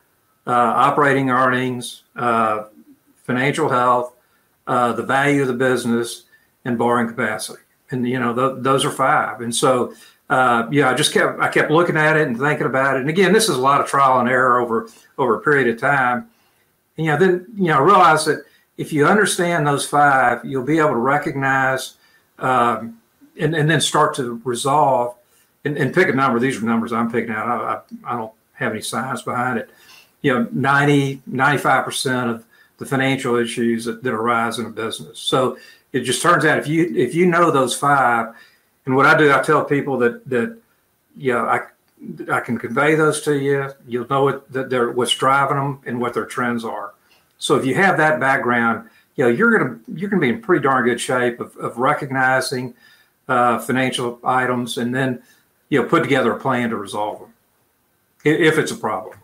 uh, 0.46 0.52
operating 0.52 1.30
earnings, 1.32 2.04
uh, 2.16 2.66
financial 3.24 3.70
health, 3.70 4.14
uh, 4.68 4.94
the 4.94 5.04
value 5.04 5.42
of 5.42 5.48
the 5.48 5.54
business, 5.54 6.26
and 6.66 6.78
borrowing 6.78 7.08
capacity, 7.08 7.64
and 7.90 8.08
you 8.08 8.20
know 8.20 8.36
th- 8.36 8.64
those 8.64 8.86
are 8.86 8.92
five, 8.92 9.42
and 9.42 9.56
so 9.56 9.94
uh, 10.30 10.68
yeah, 10.72 10.90
I 10.90 10.94
just 10.94 11.14
kept 11.14 11.40
I 11.40 11.50
kept 11.50 11.72
looking 11.72 11.98
at 11.98 12.18
it 12.18 12.28
and 12.28 12.38
thinking 12.38 12.66
about 12.66 12.96
it. 12.96 13.02
And 13.02 13.10
again, 13.10 13.32
this 13.32 13.48
is 13.48 13.56
a 13.56 13.62
lot 13.62 13.82
of 13.82 13.88
trial 13.88 14.20
and 14.20 14.30
error 14.30 14.60
over 14.60 14.90
over 15.18 15.36
a 15.36 15.42
period 15.42 15.68
of 15.68 15.80
time. 15.80 16.30
And, 16.98 17.06
you 17.06 17.12
know, 17.12 17.18
then 17.18 17.46
you 17.56 17.68
know, 17.68 17.82
realize 17.82 18.26
that 18.26 18.44
if 18.78 18.92
you 18.92 19.06
understand 19.06 19.68
those 19.68 19.88
five, 19.88 20.44
you'll 20.44 20.66
be 20.66 20.80
able 20.80 20.92
to 20.92 20.96
recognize 20.96 21.96
um, 22.40 23.00
and 23.40 23.56
and 23.56 23.70
then 23.70 23.80
start 23.82 24.16
to 24.16 24.42
resolve 24.44 25.16
and, 25.64 25.78
and, 25.78 25.94
pick 25.94 26.10
a 26.10 26.14
number. 26.14 26.40
These 26.40 26.62
are 26.62 26.66
numbers 26.66 26.92
I'm 26.92 27.12
picking 27.12 27.32
out. 27.32 27.48
I, 27.48 28.08
I, 28.08 28.14
I 28.14 28.18
don't 28.18 28.34
have 28.54 28.72
any 28.72 28.82
science 28.82 29.22
behind 29.22 29.58
it. 29.58 29.70
You 30.22 30.34
know, 30.34 30.48
90, 30.52 31.22
95 31.28 31.86
percent 31.86 32.30
of 32.30 32.46
the 32.78 32.86
financial 32.86 33.36
issues 33.36 33.86
that, 33.86 34.04
that 34.04 34.14
arise 34.14 34.60
in 34.60 34.66
a 34.66 34.70
business. 34.70 35.20
So 35.20 35.58
it 35.94 36.02
just 36.02 36.22
turns 36.22 36.46
out 36.46 36.58
if 36.58 36.68
you 36.68 36.94
if 36.96 37.14
you 37.14 37.26
know 37.26 37.52
those 37.52 37.78
five 37.78 38.34
and 38.86 38.96
what 38.96 39.06
I 39.06 39.18
do, 39.18 39.32
I 39.32 39.42
tell 39.42 39.64
people 39.64 39.98
that 40.00 40.28
that 40.30 40.58
yeah, 41.16 41.44
I 41.44 41.62
I 42.32 42.40
can 42.40 42.58
convey 42.58 42.96
those 42.96 43.22
to 43.22 43.38
you. 43.38 43.70
You'll 43.88 44.08
know 44.08 44.24
what 44.24 44.52
that 44.52 44.70
they're 44.70 44.92
what's 44.92 45.14
driving 45.14 45.58
them 45.58 45.82
and 45.86 46.00
what 46.00 46.14
their 46.14 46.26
trends 46.26 46.64
are. 46.64 46.94
So 47.38 47.56
if 47.56 47.66
you 47.66 47.76
have 47.76 47.98
that 47.98 48.20
background, 48.20 48.90
you 49.16 49.26
know 49.26 49.30
you're 49.30 49.58
gonna 49.58 49.80
you're 49.88 50.10
gonna 50.10 50.22
be 50.22 50.30
in 50.30 50.42
pretty 50.42 50.64
darn 50.64 50.86
good 50.86 51.02
shape 51.02 51.40
of, 51.40 51.56
of 51.58 51.78
recognizing 51.78 52.74
uh, 53.28 53.60
financial 53.60 54.20
items 54.24 54.78
and 54.78 54.94
then 54.94 55.22
you 55.70 55.82
know 55.82 55.88
put 55.88 56.04
together 56.04 56.32
a 56.32 56.40
plan 56.40 56.70
to 56.70 56.76
resolve 56.76 57.20
them 57.20 57.34
if 58.24 58.58
it's 58.58 58.72
a 58.72 58.76
problem. 58.76 59.18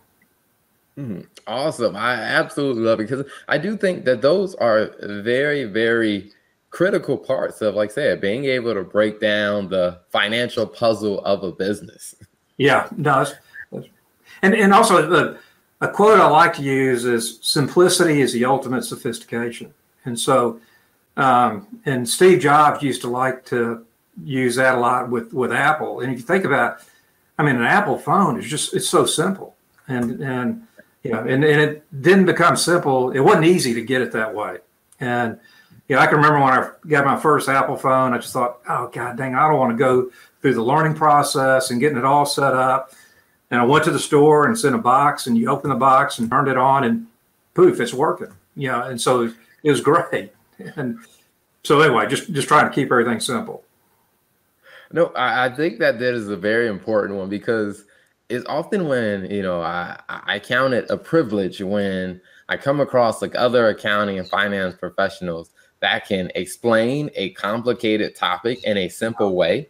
Mm-hmm. 0.98 1.20
Awesome. 1.46 1.96
I 1.96 2.14
absolutely 2.14 2.82
love 2.82 3.00
it 3.00 3.08
because 3.08 3.26
I 3.48 3.58
do 3.58 3.76
think 3.76 4.04
that 4.04 4.22
those 4.22 4.54
are 4.56 4.94
very, 5.02 5.64
very 5.64 6.30
critical 6.72 7.18
parts 7.18 7.60
of, 7.60 7.74
like 7.74 7.90
I 7.90 7.94
said, 7.94 8.20
being 8.20 8.46
able 8.46 8.74
to 8.74 8.82
break 8.82 9.20
down 9.20 9.68
the 9.68 10.00
financial 10.10 10.66
puzzle 10.66 11.20
of 11.24 11.44
a 11.44 11.52
business. 11.52 12.16
Yeah, 12.56 12.88
no, 12.96 13.26
and 14.42 14.54
and 14.54 14.72
also 14.72 15.06
the 15.08 15.38
a 15.80 15.88
quote 15.88 16.20
I 16.20 16.26
like 16.26 16.54
to 16.54 16.62
use 16.62 17.04
is 17.04 17.38
simplicity 17.42 18.20
is 18.20 18.32
the 18.32 18.44
ultimate 18.44 18.84
sophistication, 18.84 19.72
and 20.04 20.18
so 20.18 20.60
um, 21.16 21.66
and 21.84 22.08
Steve 22.08 22.40
Jobs 22.40 22.82
used 22.82 23.02
to 23.02 23.08
like 23.08 23.44
to 23.46 23.84
use 24.24 24.56
that 24.56 24.76
a 24.76 24.80
lot 24.80 25.10
with 25.10 25.32
with 25.32 25.52
Apple. 25.52 26.00
And 26.00 26.12
if 26.12 26.18
you 26.18 26.24
think 26.24 26.44
about, 26.44 26.78
I 27.38 27.42
mean, 27.42 27.56
an 27.56 27.62
Apple 27.62 27.98
phone 27.98 28.38
is 28.38 28.46
just 28.46 28.74
it's 28.74 28.88
so 28.88 29.06
simple, 29.06 29.54
and 29.88 30.20
and 30.20 30.66
you 31.02 31.12
know, 31.12 31.20
and, 31.20 31.44
and 31.44 31.60
it 31.60 32.02
didn't 32.02 32.26
become 32.26 32.56
simple. 32.56 33.10
It 33.10 33.20
wasn't 33.20 33.46
easy 33.46 33.74
to 33.74 33.82
get 33.82 34.02
it 34.02 34.12
that 34.12 34.34
way, 34.34 34.58
and 35.00 35.38
you 35.92 35.96
know, 35.96 36.04
I 36.04 36.06
can 36.06 36.16
remember 36.16 36.40
when 36.40 36.54
I 36.54 36.70
got 36.88 37.04
my 37.04 37.20
first 37.20 37.50
Apple 37.50 37.76
phone, 37.76 38.14
I 38.14 38.16
just 38.16 38.32
thought, 38.32 38.60
oh, 38.66 38.88
God 38.94 39.18
dang, 39.18 39.34
I 39.34 39.46
don't 39.46 39.58
want 39.58 39.72
to 39.72 39.76
go 39.76 40.10
through 40.40 40.54
the 40.54 40.62
learning 40.62 40.94
process 40.94 41.70
and 41.70 41.80
getting 41.80 41.98
it 41.98 42.04
all 42.06 42.24
set 42.24 42.54
up. 42.54 42.92
And 43.50 43.60
I 43.60 43.64
went 43.64 43.84
to 43.84 43.90
the 43.90 43.98
store 43.98 44.46
and 44.46 44.64
in 44.64 44.72
a 44.72 44.78
box, 44.78 45.26
and 45.26 45.36
you 45.36 45.50
open 45.50 45.68
the 45.68 45.76
box 45.76 46.18
and 46.18 46.30
turned 46.30 46.48
it 46.48 46.56
on, 46.56 46.84
and 46.84 47.08
poof, 47.52 47.78
it's 47.78 47.92
working. 47.92 48.32
Yeah. 48.56 48.88
And 48.88 48.98
so 48.98 49.30
it 49.62 49.70
was 49.70 49.80
great. 49.82 50.32
And 50.76 50.98
so, 51.62 51.78
anyway, 51.82 52.08
just, 52.08 52.32
just 52.32 52.48
trying 52.48 52.70
to 52.70 52.74
keep 52.74 52.90
everything 52.90 53.20
simple. 53.20 53.62
No, 54.92 55.08
I, 55.08 55.44
I 55.44 55.48
think 55.50 55.78
that 55.80 55.98
that 55.98 56.14
is 56.14 56.26
a 56.28 56.38
very 56.38 56.68
important 56.68 57.18
one 57.18 57.28
because 57.28 57.84
it's 58.30 58.46
often 58.46 58.88
when, 58.88 59.30
you 59.30 59.42
know, 59.42 59.60
I, 59.60 60.00
I 60.08 60.38
count 60.38 60.72
it 60.72 60.86
a 60.88 60.96
privilege 60.96 61.60
when 61.60 62.22
I 62.48 62.56
come 62.56 62.80
across 62.80 63.20
like 63.20 63.34
other 63.34 63.68
accounting 63.68 64.18
and 64.18 64.26
finance 64.26 64.74
professionals 64.74 65.50
that 65.82 66.06
can 66.06 66.30
explain 66.34 67.10
a 67.16 67.30
complicated 67.30 68.16
topic 68.16 68.64
in 68.64 68.78
a 68.78 68.88
simple 68.88 69.34
way 69.34 69.68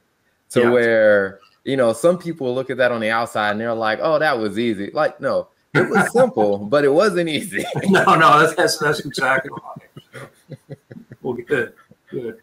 to 0.51 0.61
yeah. 0.61 0.71
where 0.71 1.41
you 1.65 1.77
know 1.77 1.93
some 1.93 2.19
people 2.19 2.55
look 2.55 2.71
at 2.71 2.77
that 2.77 2.93
on 2.93 3.01
the 3.01 3.11
outside 3.11 3.51
and 3.51 3.61
they're 3.61 3.75
like 3.75 3.99
oh 4.01 4.19
that 4.19 4.39
was 4.39 4.59
easy. 4.59 4.91
Like 4.93 5.21
no 5.21 5.49
it 5.75 5.89
was 5.89 6.13
simple 6.13 6.59
but 6.59 6.85
it 6.85 6.93
wasn't 6.93 7.29
easy. 7.29 7.65
No 7.89 8.15
no 8.15 8.39
that's 8.39 8.55
that's, 8.55 8.79
that's 8.79 9.01
exactly 9.01 9.51
right. 9.51 10.79
Well 11.23 11.35
good 11.35 11.73
good. 12.11 12.39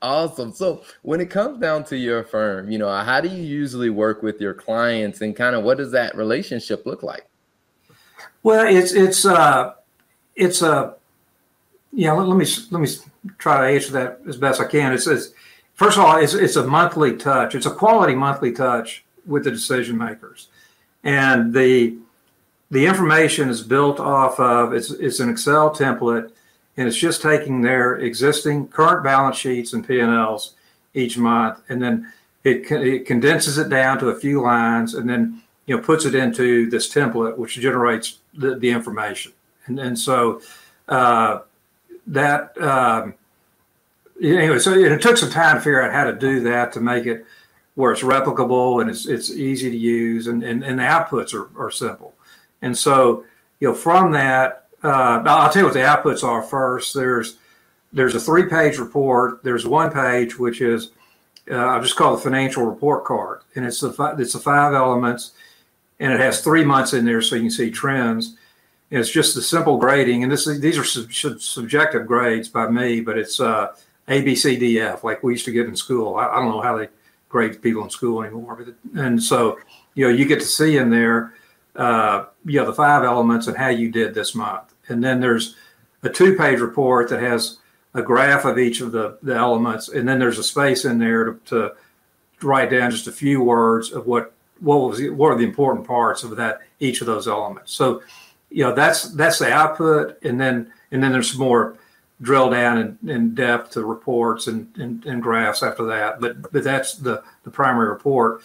Awesome. 0.00 0.52
So 0.52 0.84
when 1.02 1.20
it 1.20 1.28
comes 1.28 1.60
down 1.60 1.84
to 1.84 1.96
your 1.96 2.24
firm 2.24 2.70
you 2.70 2.78
know 2.78 2.90
how 2.90 3.20
do 3.20 3.28
you 3.28 3.42
usually 3.42 3.90
work 3.90 4.22
with 4.22 4.40
your 4.40 4.54
clients 4.54 5.20
and 5.20 5.36
kind 5.36 5.54
of 5.54 5.62
what 5.62 5.76
does 5.76 5.92
that 5.92 6.16
relationship 6.16 6.86
look 6.86 7.02
like? 7.02 7.28
Well 8.42 8.66
it's 8.66 8.92
it's 8.92 9.26
uh 9.26 9.74
it's 10.34 10.62
a 10.62 10.94
yeah, 11.92 12.12
let, 12.12 12.28
let, 12.28 12.36
me 12.36 12.46
let 12.70 12.80
me 12.80 12.88
try 13.38 13.58
to 13.58 13.74
answer 13.74 13.92
that 13.92 14.20
as 14.28 14.36
best 14.36 14.60
I 14.60 14.66
can. 14.66 14.92
It 14.92 14.98
says, 14.98 15.34
first 15.74 15.96
of 15.96 16.04
all, 16.04 16.16
it's, 16.16 16.34
it's 16.34 16.56
a 16.56 16.66
monthly 16.66 17.16
touch. 17.16 17.54
It's 17.54 17.66
a 17.66 17.70
quality 17.70 18.14
monthly 18.14 18.52
touch 18.52 19.04
with 19.26 19.44
the 19.44 19.50
decision 19.50 19.96
makers, 19.96 20.48
and 21.04 21.52
the 21.52 21.96
the 22.70 22.84
information 22.84 23.48
is 23.48 23.62
built 23.62 24.00
off 24.00 24.38
of 24.38 24.74
it's 24.74 24.90
it's 24.90 25.20
an 25.20 25.30
Excel 25.30 25.74
template, 25.74 26.30
and 26.76 26.86
it's 26.86 26.96
just 26.96 27.22
taking 27.22 27.62
their 27.62 27.96
existing 27.96 28.68
current 28.68 29.02
balance 29.02 29.36
sheets 29.36 29.72
and 29.72 29.86
P 29.86 30.00
and 30.00 30.12
Ls 30.12 30.54
each 30.94 31.16
month, 31.16 31.60
and 31.68 31.82
then 31.82 32.12
it 32.44 32.70
it 32.70 33.06
condenses 33.06 33.56
it 33.58 33.70
down 33.70 33.98
to 33.98 34.10
a 34.10 34.20
few 34.20 34.42
lines, 34.42 34.94
and 34.94 35.08
then 35.08 35.42
you 35.66 35.76
know 35.76 35.82
puts 35.82 36.04
it 36.04 36.14
into 36.14 36.68
this 36.68 36.92
template, 36.92 37.36
which 37.38 37.54
generates 37.54 38.18
the, 38.34 38.56
the 38.56 38.70
information, 38.70 39.32
and 39.66 39.78
and 39.78 39.98
so. 39.98 40.42
Uh, 40.88 41.40
that 42.08 42.60
um, 42.60 43.14
anyway, 44.20 44.58
so 44.58 44.72
it 44.72 45.00
took 45.00 45.16
some 45.16 45.30
time 45.30 45.56
to 45.56 45.60
figure 45.60 45.82
out 45.82 45.92
how 45.92 46.04
to 46.04 46.12
do 46.12 46.40
that 46.40 46.72
to 46.72 46.80
make 46.80 47.06
it 47.06 47.24
where 47.74 47.92
it's 47.92 48.02
replicable 48.02 48.80
and 48.80 48.90
it's 48.90 49.06
it's 49.06 49.30
easy 49.30 49.70
to 49.70 49.76
use 49.76 50.26
and 50.26 50.42
and, 50.42 50.64
and 50.64 50.78
the 50.78 50.82
outputs 50.82 51.32
are, 51.32 51.48
are 51.60 51.70
simple. 51.70 52.14
And 52.62 52.76
so 52.76 53.24
you 53.60 53.68
know 53.68 53.74
from 53.74 54.12
that, 54.12 54.66
uh, 54.82 55.22
I'll 55.24 55.52
tell 55.52 55.62
you 55.62 55.66
what 55.66 55.74
the 55.74 55.80
outputs 55.80 56.24
are 56.24 56.42
first. 56.42 56.94
There's 56.94 57.36
there's 57.92 58.14
a 58.14 58.20
three 58.20 58.48
page 58.48 58.78
report. 58.78 59.44
There's 59.44 59.66
one 59.66 59.92
page 59.92 60.38
which 60.38 60.60
is 60.60 60.90
uh, 61.50 61.56
I 61.56 61.80
just 61.80 61.96
call 61.96 62.16
the 62.16 62.22
financial 62.22 62.64
report 62.64 63.04
card, 63.04 63.42
and 63.54 63.64
it's 63.64 63.80
the 63.80 63.90
it's 64.18 64.32
the 64.32 64.38
five 64.38 64.74
elements, 64.74 65.32
and 66.00 66.12
it 66.12 66.20
has 66.20 66.40
three 66.40 66.64
months 66.64 66.94
in 66.94 67.04
there 67.04 67.22
so 67.22 67.36
you 67.36 67.42
can 67.42 67.50
see 67.50 67.70
trends 67.70 68.37
it's 68.90 69.10
just 69.10 69.34
the 69.34 69.42
simple 69.42 69.76
grading, 69.76 70.22
and 70.22 70.32
this 70.32 70.46
these 70.46 70.78
are 70.78 70.84
sub- 70.84 71.40
subjective 71.40 72.06
grades 72.06 72.48
by 72.48 72.68
me, 72.68 73.00
but 73.00 73.18
it's 73.18 73.38
uh, 73.38 73.74
A, 74.08 74.22
B, 74.22 74.34
C, 74.34 74.56
D, 74.56 74.80
F, 74.80 75.04
like 75.04 75.22
we 75.22 75.32
used 75.32 75.44
to 75.44 75.52
get 75.52 75.66
in 75.66 75.76
school. 75.76 76.16
I, 76.16 76.28
I 76.28 76.36
don't 76.36 76.50
know 76.50 76.62
how 76.62 76.76
they 76.76 76.88
grade 77.28 77.60
people 77.60 77.84
in 77.84 77.90
school 77.90 78.22
anymore, 78.22 78.56
but 78.56 79.00
and 79.00 79.22
so 79.22 79.58
you 79.94 80.06
know 80.06 80.14
you 80.14 80.24
get 80.24 80.40
to 80.40 80.46
see 80.46 80.78
in 80.78 80.90
there, 80.90 81.34
uh, 81.76 82.24
you 82.44 82.58
know, 82.58 82.66
the 82.66 82.72
five 82.72 83.04
elements 83.04 83.46
and 83.46 83.56
how 83.56 83.68
you 83.68 83.90
did 83.90 84.14
this 84.14 84.34
month, 84.34 84.74
and 84.88 85.04
then 85.04 85.20
there's 85.20 85.54
a 86.02 86.08
two-page 86.08 86.60
report 86.60 87.10
that 87.10 87.20
has 87.20 87.58
a 87.94 88.02
graph 88.02 88.44
of 88.44 88.58
each 88.58 88.80
of 88.80 88.92
the, 88.92 89.18
the 89.22 89.34
elements, 89.34 89.88
and 89.88 90.08
then 90.08 90.18
there's 90.18 90.38
a 90.38 90.44
space 90.44 90.84
in 90.84 90.98
there 90.98 91.24
to, 91.24 91.40
to 91.46 91.72
write 92.46 92.70
down 92.70 92.90
just 92.90 93.08
a 93.08 93.12
few 93.12 93.42
words 93.42 93.92
of 93.92 94.06
what 94.06 94.32
what 94.60 94.76
was 94.76 95.02
what 95.10 95.28
are 95.28 95.38
the 95.38 95.44
important 95.44 95.86
parts 95.86 96.22
of 96.22 96.36
that 96.36 96.60
each 96.80 97.00
of 97.00 97.06
those 97.06 97.28
elements. 97.28 97.72
So 97.72 98.02
you 98.50 98.64
know 98.64 98.74
that's 98.74 99.12
that's 99.14 99.38
the 99.38 99.52
output 99.52 100.22
and 100.22 100.40
then 100.40 100.72
and 100.90 101.02
then 101.02 101.12
there's 101.12 101.36
more 101.36 101.76
drill 102.20 102.50
down 102.50 102.78
in, 102.78 103.10
in 103.10 103.34
depth 103.34 103.70
to 103.70 103.84
reports 103.84 104.48
and, 104.48 104.76
and, 104.76 105.04
and, 105.06 105.22
graphs 105.22 105.62
after 105.62 105.84
that 105.84 106.20
but 106.20 106.50
but 106.50 106.64
that's 106.64 106.94
the 106.94 107.22
the 107.44 107.50
primary 107.50 107.88
report 107.88 108.42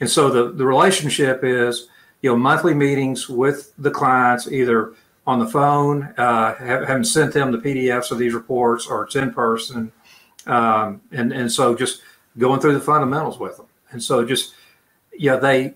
and 0.00 0.08
so 0.08 0.30
the 0.30 0.52
the 0.52 0.64
relationship 0.64 1.42
is 1.42 1.88
you 2.22 2.30
know 2.30 2.36
monthly 2.36 2.74
meetings 2.74 3.28
with 3.28 3.72
the 3.78 3.90
clients 3.90 4.50
either 4.50 4.94
on 5.26 5.40
the 5.40 5.46
phone, 5.46 6.14
uh, 6.16 6.54
haven't 6.54 7.04
sent 7.04 7.34
them 7.34 7.50
the 7.50 7.58
PDFs 7.58 8.10
of 8.10 8.18
these 8.18 8.32
reports, 8.32 8.86
or 8.86 9.04
it's 9.04 9.16
in 9.16 9.32
person, 9.32 9.90
um, 10.46 11.00
and 11.10 11.32
and 11.32 11.50
so 11.50 11.74
just 11.74 12.02
going 12.38 12.60
through 12.60 12.74
the 12.74 12.80
fundamentals 12.80 13.38
with 13.38 13.56
them. 13.56 13.66
And 13.90 14.02
so 14.02 14.24
just 14.24 14.54
yeah, 15.18 15.36
they 15.36 15.74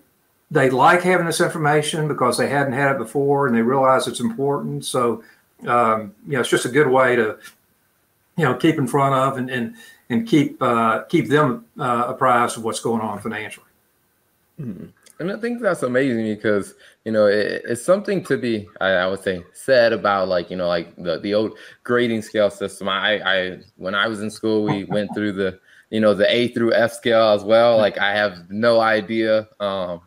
they 0.50 0.70
like 0.70 1.02
having 1.02 1.26
this 1.26 1.40
information 1.40 2.08
because 2.08 2.36
they 2.36 2.48
hadn't 2.48 2.72
had 2.72 2.92
it 2.92 2.98
before 2.98 3.46
and 3.46 3.56
they 3.56 3.62
realize 3.62 4.06
it's 4.06 4.20
important. 4.20 4.84
So 4.84 5.22
um, 5.66 6.14
you 6.26 6.32
know, 6.34 6.40
it's 6.40 6.48
just 6.48 6.64
a 6.64 6.70
good 6.70 6.88
way 6.88 7.16
to 7.16 7.38
you 8.36 8.44
know 8.44 8.54
keep 8.54 8.78
in 8.78 8.86
front 8.86 9.14
of 9.14 9.38
and 9.38 9.50
and 9.50 9.74
and 10.08 10.26
keep 10.26 10.60
uh, 10.62 11.02
keep 11.04 11.28
them 11.28 11.66
uh, 11.78 12.06
apprised 12.08 12.56
of 12.56 12.64
what's 12.64 12.80
going 12.80 13.00
on 13.00 13.20
financially. 13.20 13.66
Mm-hmm. 14.60 14.86
And 15.20 15.30
I 15.30 15.36
think 15.36 15.60
that's 15.60 15.82
amazing 15.82 16.34
because 16.34 16.74
you 17.04 17.12
know 17.12 17.26
it, 17.26 17.62
it's 17.66 17.84
something 17.84 18.24
to 18.24 18.38
be 18.38 18.68
I, 18.80 18.88
I, 18.88 19.06
would 19.06 19.22
say 19.22 19.44
said 19.52 19.92
about 19.92 20.28
like 20.28 20.50
you 20.50 20.56
know 20.56 20.68
like 20.68 20.96
the 20.96 21.20
the 21.20 21.34
old 21.34 21.58
grading 21.84 22.22
scale 22.22 22.50
system. 22.50 22.88
I 22.88 23.20
I 23.20 23.58
when 23.76 23.94
I 23.94 24.08
was 24.08 24.22
in 24.22 24.30
school 24.30 24.64
we 24.64 24.84
went 24.88 25.14
through 25.14 25.32
the 25.32 25.60
you 25.90 26.00
know 26.00 26.14
the 26.14 26.32
A 26.34 26.48
through 26.48 26.72
F 26.72 26.92
scale 26.92 27.28
as 27.34 27.44
well. 27.44 27.76
Like 27.76 27.98
I 27.98 28.14
have 28.14 28.50
no 28.50 28.80
idea. 28.80 29.48
Um, 29.60 30.00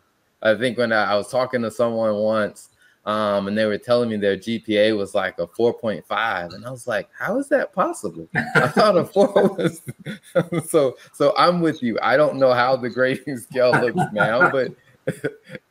I 0.44 0.54
think 0.54 0.78
when 0.78 0.92
I, 0.92 1.12
I 1.12 1.16
was 1.16 1.30
talking 1.30 1.62
to 1.62 1.70
someone 1.70 2.14
once 2.14 2.68
um, 3.06 3.48
and 3.48 3.58
they 3.58 3.66
were 3.66 3.78
telling 3.78 4.08
me 4.08 4.16
their 4.16 4.36
GPA 4.36 4.96
was 4.96 5.14
like 5.14 5.38
a 5.38 5.46
4.5, 5.46 6.54
and 6.54 6.64
I 6.64 6.70
was 6.70 6.86
like, 6.86 7.08
"How 7.18 7.38
is 7.38 7.48
that 7.48 7.74
possible?" 7.74 8.28
I 8.34 8.68
thought 8.68 8.96
a 8.96 9.04
four 9.12 9.54
was 9.54 9.82
so. 10.70 10.96
So 11.12 11.34
I'm 11.36 11.60
with 11.60 11.82
you. 11.82 11.98
I 12.00 12.16
don't 12.16 12.36
know 12.36 12.52
how 12.52 12.76
the 12.76 12.88
grading 12.88 13.38
scale 13.38 13.72
looks 13.72 14.00
now, 14.12 14.50
but 14.52 14.72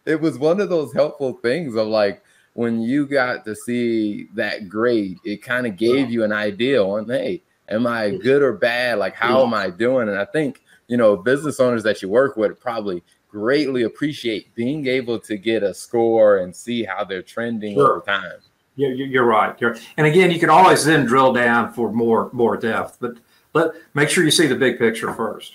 it 0.05 0.21
was 0.21 0.37
one 0.37 0.61
of 0.61 0.69
those 0.69 0.93
helpful 0.93 1.33
things 1.41 1.75
of 1.75 1.87
like 1.87 2.23
when 2.53 2.81
you 2.81 3.07
got 3.07 3.45
to 3.45 3.55
see 3.55 4.27
that 4.35 4.69
grade, 4.69 5.17
it 5.25 5.41
kind 5.41 5.65
of 5.65 5.75
gave 5.75 6.11
you 6.11 6.23
an 6.23 6.31
idea 6.31 6.83
on, 6.83 7.09
hey, 7.09 7.41
am 7.67 7.87
I 7.87 8.11
good 8.11 8.43
or 8.43 8.53
bad? 8.53 8.99
Like, 8.99 9.15
how 9.15 9.43
am 9.43 9.55
I 9.55 9.71
doing? 9.71 10.07
And 10.07 10.19
I 10.19 10.25
think 10.25 10.61
you 10.87 10.97
know, 10.97 11.15
business 11.15 11.59
owners 11.59 11.81
that 11.83 12.01
you 12.01 12.09
work 12.09 12.37
with 12.37 12.59
probably 12.59 13.01
greatly 13.33 13.81
appreciate 13.81 14.53
being 14.53 14.85
able 14.85 15.19
to 15.19 15.37
get 15.37 15.63
a 15.63 15.73
score 15.73 16.37
and 16.37 16.55
see 16.55 16.83
how 16.83 17.03
they're 17.03 17.23
trending 17.23 17.73
sure. 17.73 17.97
over 17.97 18.05
time. 18.05 18.39
Yeah, 18.75 18.89
you're 18.89 19.25
right. 19.25 19.59
You're, 19.59 19.75
and 19.97 20.05
again, 20.05 20.29
you 20.29 20.39
can 20.39 20.51
always 20.51 20.85
then 20.85 21.05
drill 21.05 21.33
down 21.33 21.73
for 21.73 21.91
more 21.91 22.29
more 22.31 22.57
depth, 22.57 22.97
but 22.99 23.17
but 23.51 23.75
make 23.95 24.09
sure 24.09 24.23
you 24.23 24.31
see 24.31 24.47
the 24.47 24.55
big 24.55 24.79
picture 24.79 25.07
1st 25.07 25.51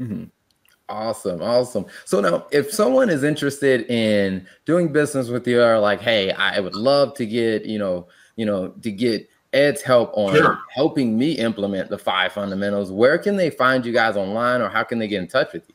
mm-hmm. 0.00 0.24
Awesome, 0.88 1.40
awesome. 1.40 1.86
So 2.04 2.20
now, 2.20 2.46
if 2.50 2.72
someone 2.72 3.10
is 3.10 3.22
interested 3.22 3.88
in 3.88 4.46
doing 4.64 4.92
business 4.92 5.28
with 5.28 5.46
you, 5.46 5.62
or 5.62 5.78
like, 5.78 6.00
hey, 6.00 6.32
I 6.32 6.58
would 6.58 6.74
love 6.74 7.14
to 7.14 7.26
get 7.26 7.64
you 7.64 7.78
know, 7.78 8.08
you 8.34 8.46
know, 8.46 8.68
to 8.82 8.90
get 8.90 9.28
Ed's 9.52 9.82
help 9.82 10.10
on 10.14 10.34
sure. 10.34 10.58
helping 10.74 11.16
me 11.16 11.32
implement 11.32 11.88
the 11.88 11.98
five 11.98 12.32
fundamentals. 12.32 12.90
Where 12.90 13.18
can 13.18 13.36
they 13.36 13.50
find 13.50 13.86
you 13.86 13.92
guys 13.92 14.16
online, 14.16 14.60
or 14.60 14.68
how 14.68 14.82
can 14.82 14.98
they 14.98 15.06
get 15.06 15.22
in 15.22 15.28
touch 15.28 15.52
with 15.52 15.68
you? 15.68 15.74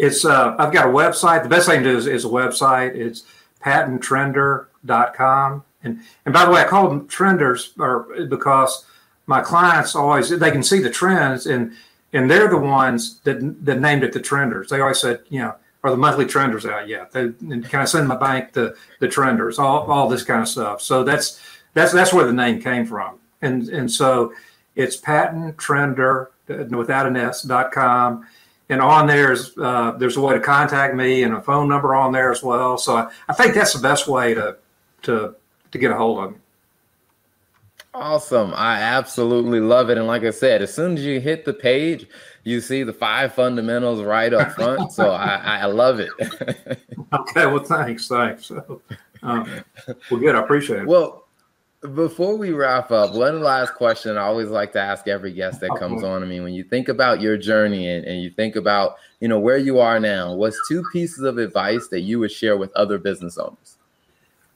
It's 0.00 0.24
uh, 0.24 0.56
I've 0.58 0.72
got 0.72 0.86
a 0.86 0.90
website. 0.90 1.42
The 1.42 1.50
best 1.50 1.68
thing 1.68 1.82
to 1.82 1.90
do 1.90 1.98
is, 1.98 2.06
is 2.06 2.24
a 2.24 2.28
website. 2.28 2.96
It's 2.96 3.24
pattontrender.com. 3.62 5.64
And 5.82 6.00
and 6.24 6.32
by 6.32 6.46
the 6.46 6.50
way, 6.50 6.62
I 6.62 6.66
call 6.66 6.88
them 6.88 7.06
trenders 7.06 7.74
or 7.78 8.08
because 8.26 8.86
my 9.26 9.42
clients 9.42 9.94
always 9.94 10.30
they 10.30 10.50
can 10.50 10.62
see 10.62 10.80
the 10.80 10.88
trends 10.88 11.44
and 11.46 11.74
and 12.14 12.30
they're 12.30 12.48
the 12.48 12.56
ones 12.56 13.20
that 13.24 13.40
that 13.66 13.80
named 13.80 14.02
it 14.02 14.14
the 14.14 14.20
trenders. 14.20 14.70
They 14.70 14.80
always 14.80 15.00
said, 15.00 15.20
you 15.28 15.40
know, 15.40 15.54
are 15.84 15.90
the 15.90 15.98
monthly 15.98 16.24
trenders 16.24 16.64
out 16.64 16.88
yet? 16.88 17.12
They 17.12 17.28
kind 17.28 17.74
of 17.74 17.90
send 17.90 18.08
my 18.08 18.16
bank 18.16 18.54
the 18.54 18.74
the 19.00 19.08
trenders, 19.08 19.58
all 19.58 19.80
all 19.90 20.08
this 20.08 20.22
kind 20.22 20.40
of 20.40 20.48
stuff. 20.48 20.80
So 20.80 21.04
that's 21.04 21.42
that's 21.74 21.92
that's 21.92 22.14
where 22.14 22.24
the 22.24 22.32
name 22.32 22.62
came 22.62 22.86
from. 22.86 23.18
And 23.42 23.68
and 23.68 23.90
so 23.90 24.32
it's 24.76 24.96
Patton 24.96 25.52
Trender 25.54 26.28
without 26.70 27.06
an 27.06 27.18
S 27.18 27.42
dot 27.42 27.70
com 27.70 28.26
and 28.70 28.80
on 28.80 29.06
there's 29.06 29.56
uh, 29.58 29.92
there's 29.98 30.16
a 30.16 30.20
way 30.20 30.34
to 30.34 30.40
contact 30.40 30.94
me 30.94 31.24
and 31.24 31.34
a 31.34 31.42
phone 31.42 31.68
number 31.68 31.94
on 31.94 32.12
there 32.12 32.30
as 32.30 32.42
well. 32.42 32.78
So 32.78 32.96
I, 32.96 33.10
I 33.28 33.34
think 33.34 33.54
that's 33.54 33.74
the 33.74 33.82
best 33.82 34.08
way 34.08 34.32
to 34.32 34.56
to 35.02 35.34
to 35.72 35.78
get 35.78 35.90
a 35.90 35.96
hold 35.96 36.24
of 36.24 36.30
me. 36.32 36.38
Awesome. 37.92 38.52
I 38.54 38.80
absolutely 38.80 39.58
love 39.58 39.90
it. 39.90 39.98
And 39.98 40.06
like 40.06 40.22
I 40.22 40.30
said, 40.30 40.62
as 40.62 40.72
soon 40.72 40.96
as 40.96 41.04
you 41.04 41.20
hit 41.20 41.44
the 41.44 41.52
page, 41.52 42.06
you 42.44 42.60
see 42.60 42.84
the 42.84 42.92
five 42.92 43.34
fundamentals 43.34 44.00
right 44.00 44.32
up 44.32 44.52
front. 44.52 44.92
So 44.92 45.10
I, 45.10 45.58
I 45.62 45.66
love 45.66 45.98
it. 45.98 46.10
okay. 47.12 47.46
Well, 47.46 47.64
thanks. 47.64 48.06
Thanks. 48.06 48.46
So, 48.46 48.80
um, 49.24 49.50
well, 50.08 50.20
good. 50.20 50.36
I 50.36 50.40
appreciate 50.40 50.82
it. 50.82 50.86
Well, 50.86 51.19
before 51.94 52.36
we 52.36 52.50
wrap 52.50 52.90
up, 52.90 53.14
one 53.14 53.40
last 53.40 53.74
question 53.74 54.18
I 54.18 54.22
always 54.22 54.50
like 54.50 54.72
to 54.72 54.80
ask 54.80 55.08
every 55.08 55.32
guest 55.32 55.60
that 55.60 55.70
comes 55.78 56.02
on. 56.02 56.22
I 56.22 56.26
mean, 56.26 56.42
when 56.42 56.52
you 56.52 56.62
think 56.62 56.88
about 56.88 57.22
your 57.22 57.38
journey 57.38 57.88
and, 57.88 58.04
and 58.04 58.22
you 58.22 58.30
think 58.30 58.56
about, 58.56 58.96
you 59.20 59.28
know, 59.28 59.38
where 59.38 59.56
you 59.56 59.78
are 59.78 59.98
now, 59.98 60.34
what's 60.34 60.60
two 60.68 60.84
pieces 60.92 61.24
of 61.24 61.38
advice 61.38 61.88
that 61.88 62.00
you 62.00 62.18
would 62.18 62.30
share 62.30 62.58
with 62.58 62.70
other 62.76 62.98
business 62.98 63.38
owners? 63.38 63.76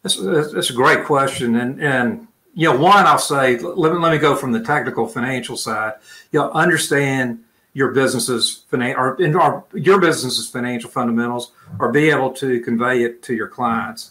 That's, 0.02 0.16
that's 0.52 0.68
a 0.68 0.74
great 0.74 1.06
question. 1.06 1.56
And, 1.56 1.82
and, 1.82 2.28
you 2.52 2.70
know, 2.70 2.78
one, 2.78 3.06
I'll 3.06 3.18
say, 3.18 3.58
let 3.58 3.92
me, 3.92 3.98
let 3.98 4.12
me 4.12 4.18
go 4.18 4.36
from 4.36 4.52
the 4.52 4.60
technical 4.60 5.08
financial 5.08 5.56
side. 5.56 5.94
You 6.30 6.40
know, 6.40 6.50
understand 6.50 7.42
your 7.72 7.92
business's 7.92 8.64
finan- 8.70 8.98
or, 8.98 9.16
or 9.40 9.64
your 9.72 9.98
business's 9.98 10.48
financial 10.50 10.90
fundamentals 10.90 11.52
or 11.80 11.90
be 11.90 12.10
able 12.10 12.32
to 12.34 12.60
convey 12.60 13.02
it 13.02 13.22
to 13.22 13.34
your 13.34 13.48
clients. 13.48 14.10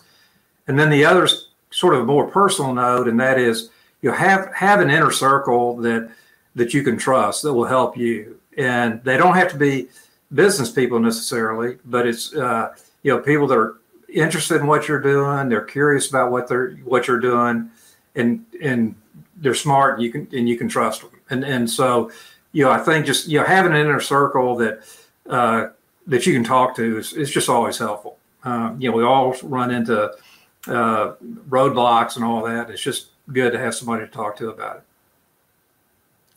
And 0.68 0.80
then 0.80 0.90
the 0.90 1.06
others 1.06 1.50
sort 1.74 1.96
of 1.96 2.02
a 2.02 2.06
more 2.06 2.28
personal 2.28 2.74
note, 2.74 3.08
and 3.08 3.20
that 3.20 3.40
is 3.40 3.70
you 4.02 4.12
have 4.12 4.54
have 4.54 4.80
an 4.80 4.90
inner 4.90 5.12
circle 5.12 5.78
that 5.78 6.10
that 6.56 6.74
you 6.74 6.84
can 6.84 6.98
trust 6.98 7.44
that 7.44 7.54
will 7.54 7.66
help 7.66 7.98
you, 7.98 8.40
and 8.58 9.04
they 9.04 9.18
don't 9.18 9.36
have 9.36 9.52
to 9.52 9.58
be 9.58 9.88
business 10.34 10.72
people 10.72 11.00
necessarily, 11.00 11.78
but 11.86 12.08
it's 12.08 12.34
uh, 12.36 12.74
you 13.02 13.12
know 13.12 13.20
people 13.20 13.48
that 13.48 13.58
are 13.58 13.80
interested 14.10 14.62
in 14.62 14.68
what 14.68 14.88
you're 14.88 15.02
doing, 15.02 15.50
they're 15.50 15.62
curious 15.62 16.10
about 16.10 16.32
what 16.32 16.48
they're 16.48 16.76
what 16.84 17.08
you're 17.08 17.20
doing, 17.20 17.70
and 18.16 18.46
and 18.62 18.96
they're 19.38 19.56
smart, 19.56 19.96
and 19.96 20.04
you 20.04 20.12
can 20.12 20.28
and 20.32 20.48
you 20.48 20.58
can 20.58 20.70
trust 20.70 21.02
them, 21.02 21.12
and 21.30 21.44
and 21.44 21.70
so 21.70 22.12
you 22.52 22.64
know 22.64 22.72
I 22.72 22.80
think 22.80 23.06
just 23.06 23.28
you 23.28 23.40
know 23.40 23.46
having 23.46 23.72
an 23.72 23.80
inner 23.80 24.00
circle 24.00 24.56
that 24.58 24.84
uh, 25.30 25.68
that 26.08 26.26
you 26.26 26.34
can 26.34 26.44
talk 26.44 26.76
to 26.76 26.98
is, 26.98 27.14
is 27.14 27.32
just 27.32 27.50
always 27.50 27.78
helpful. 27.78 28.18
Um, 28.44 28.80
you 28.80 28.92
know, 28.92 28.98
we 28.98 29.04
all 29.04 29.36
run 29.44 29.72
into 29.72 30.14
uh, 30.68 31.14
roadblocks 31.50 32.16
and 32.16 32.26
all 32.26 32.44
that. 32.44 32.70
It's 32.70 32.82
just 32.82 33.08
good 33.32 33.52
to 33.54 33.60
have 33.60 33.76
somebody 33.76 34.06
to 34.06 34.12
talk 34.12 34.36
to 34.38 34.50
about 34.50 34.78
it. 34.78 34.84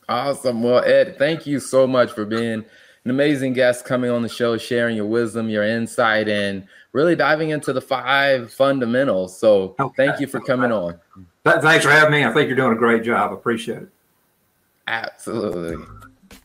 Awesome. 0.09 0.63
Well, 0.63 0.83
Ed, 0.85 1.17
thank 1.17 1.45
you 1.45 1.59
so 1.59 1.85
much 1.85 2.11
for 2.11 2.25
being 2.25 2.63
an 3.03 3.11
amazing 3.11 3.53
guest 3.53 3.85
coming 3.85 4.09
on 4.09 4.21
the 4.21 4.29
show, 4.29 4.57
sharing 4.57 4.95
your 4.95 5.05
wisdom, 5.05 5.49
your 5.49 5.63
insight, 5.63 6.29
and 6.29 6.65
really 6.93 7.15
diving 7.15 7.49
into 7.49 7.73
the 7.73 7.81
five 7.81 8.51
fundamentals. 8.51 9.37
So 9.37 9.75
okay. 9.79 10.07
thank 10.07 10.19
you 10.21 10.27
for 10.27 10.39
coming 10.39 10.71
on. 10.71 10.99
Thanks 11.45 11.85
for 11.85 11.91
having 11.91 12.11
me. 12.11 12.25
I 12.25 12.33
think 12.33 12.47
you're 12.47 12.55
doing 12.55 12.73
a 12.73 12.77
great 12.77 13.03
job. 13.03 13.33
Appreciate 13.33 13.83
it. 13.83 13.89
Absolutely. 14.87 15.85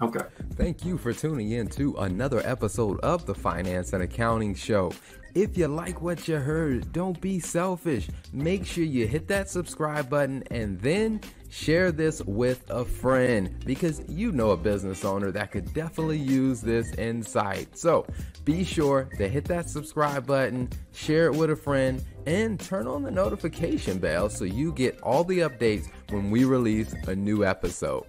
Okay. 0.00 0.24
Thank 0.54 0.84
you 0.84 0.98
for 0.98 1.12
tuning 1.12 1.52
in 1.52 1.68
to 1.68 1.96
another 1.98 2.42
episode 2.44 2.98
of 3.00 3.26
the 3.26 3.34
Finance 3.34 3.92
and 3.92 4.02
Accounting 4.02 4.54
Show. 4.54 4.92
If 5.34 5.56
you 5.56 5.66
like 5.66 6.02
what 6.02 6.28
you 6.28 6.36
heard, 6.36 6.92
don't 6.92 7.18
be 7.18 7.40
selfish. 7.40 8.08
Make 8.34 8.66
sure 8.66 8.84
you 8.84 9.06
hit 9.06 9.28
that 9.28 9.48
subscribe 9.48 10.10
button 10.10 10.42
and 10.50 10.78
then 10.80 11.22
share 11.48 11.90
this 11.90 12.20
with 12.22 12.68
a 12.68 12.84
friend 12.84 13.62
because 13.64 14.02
you 14.08 14.32
know 14.32 14.50
a 14.50 14.58
business 14.58 15.06
owner 15.06 15.30
that 15.30 15.50
could 15.50 15.72
definitely 15.72 16.18
use 16.18 16.60
this 16.60 16.92
insight. 16.94 17.78
So 17.78 18.06
be 18.44 18.62
sure 18.62 19.08
to 19.16 19.26
hit 19.26 19.46
that 19.46 19.70
subscribe 19.70 20.26
button, 20.26 20.68
share 20.92 21.26
it 21.26 21.34
with 21.34 21.50
a 21.50 21.56
friend, 21.56 22.04
and 22.26 22.60
turn 22.60 22.86
on 22.86 23.02
the 23.02 23.10
notification 23.10 23.98
bell 23.98 24.28
so 24.28 24.44
you 24.44 24.72
get 24.72 25.00
all 25.00 25.24
the 25.24 25.40
updates 25.40 25.88
when 26.10 26.30
we 26.30 26.44
release 26.44 26.92
a 27.06 27.16
new 27.16 27.42
episode. 27.42 28.04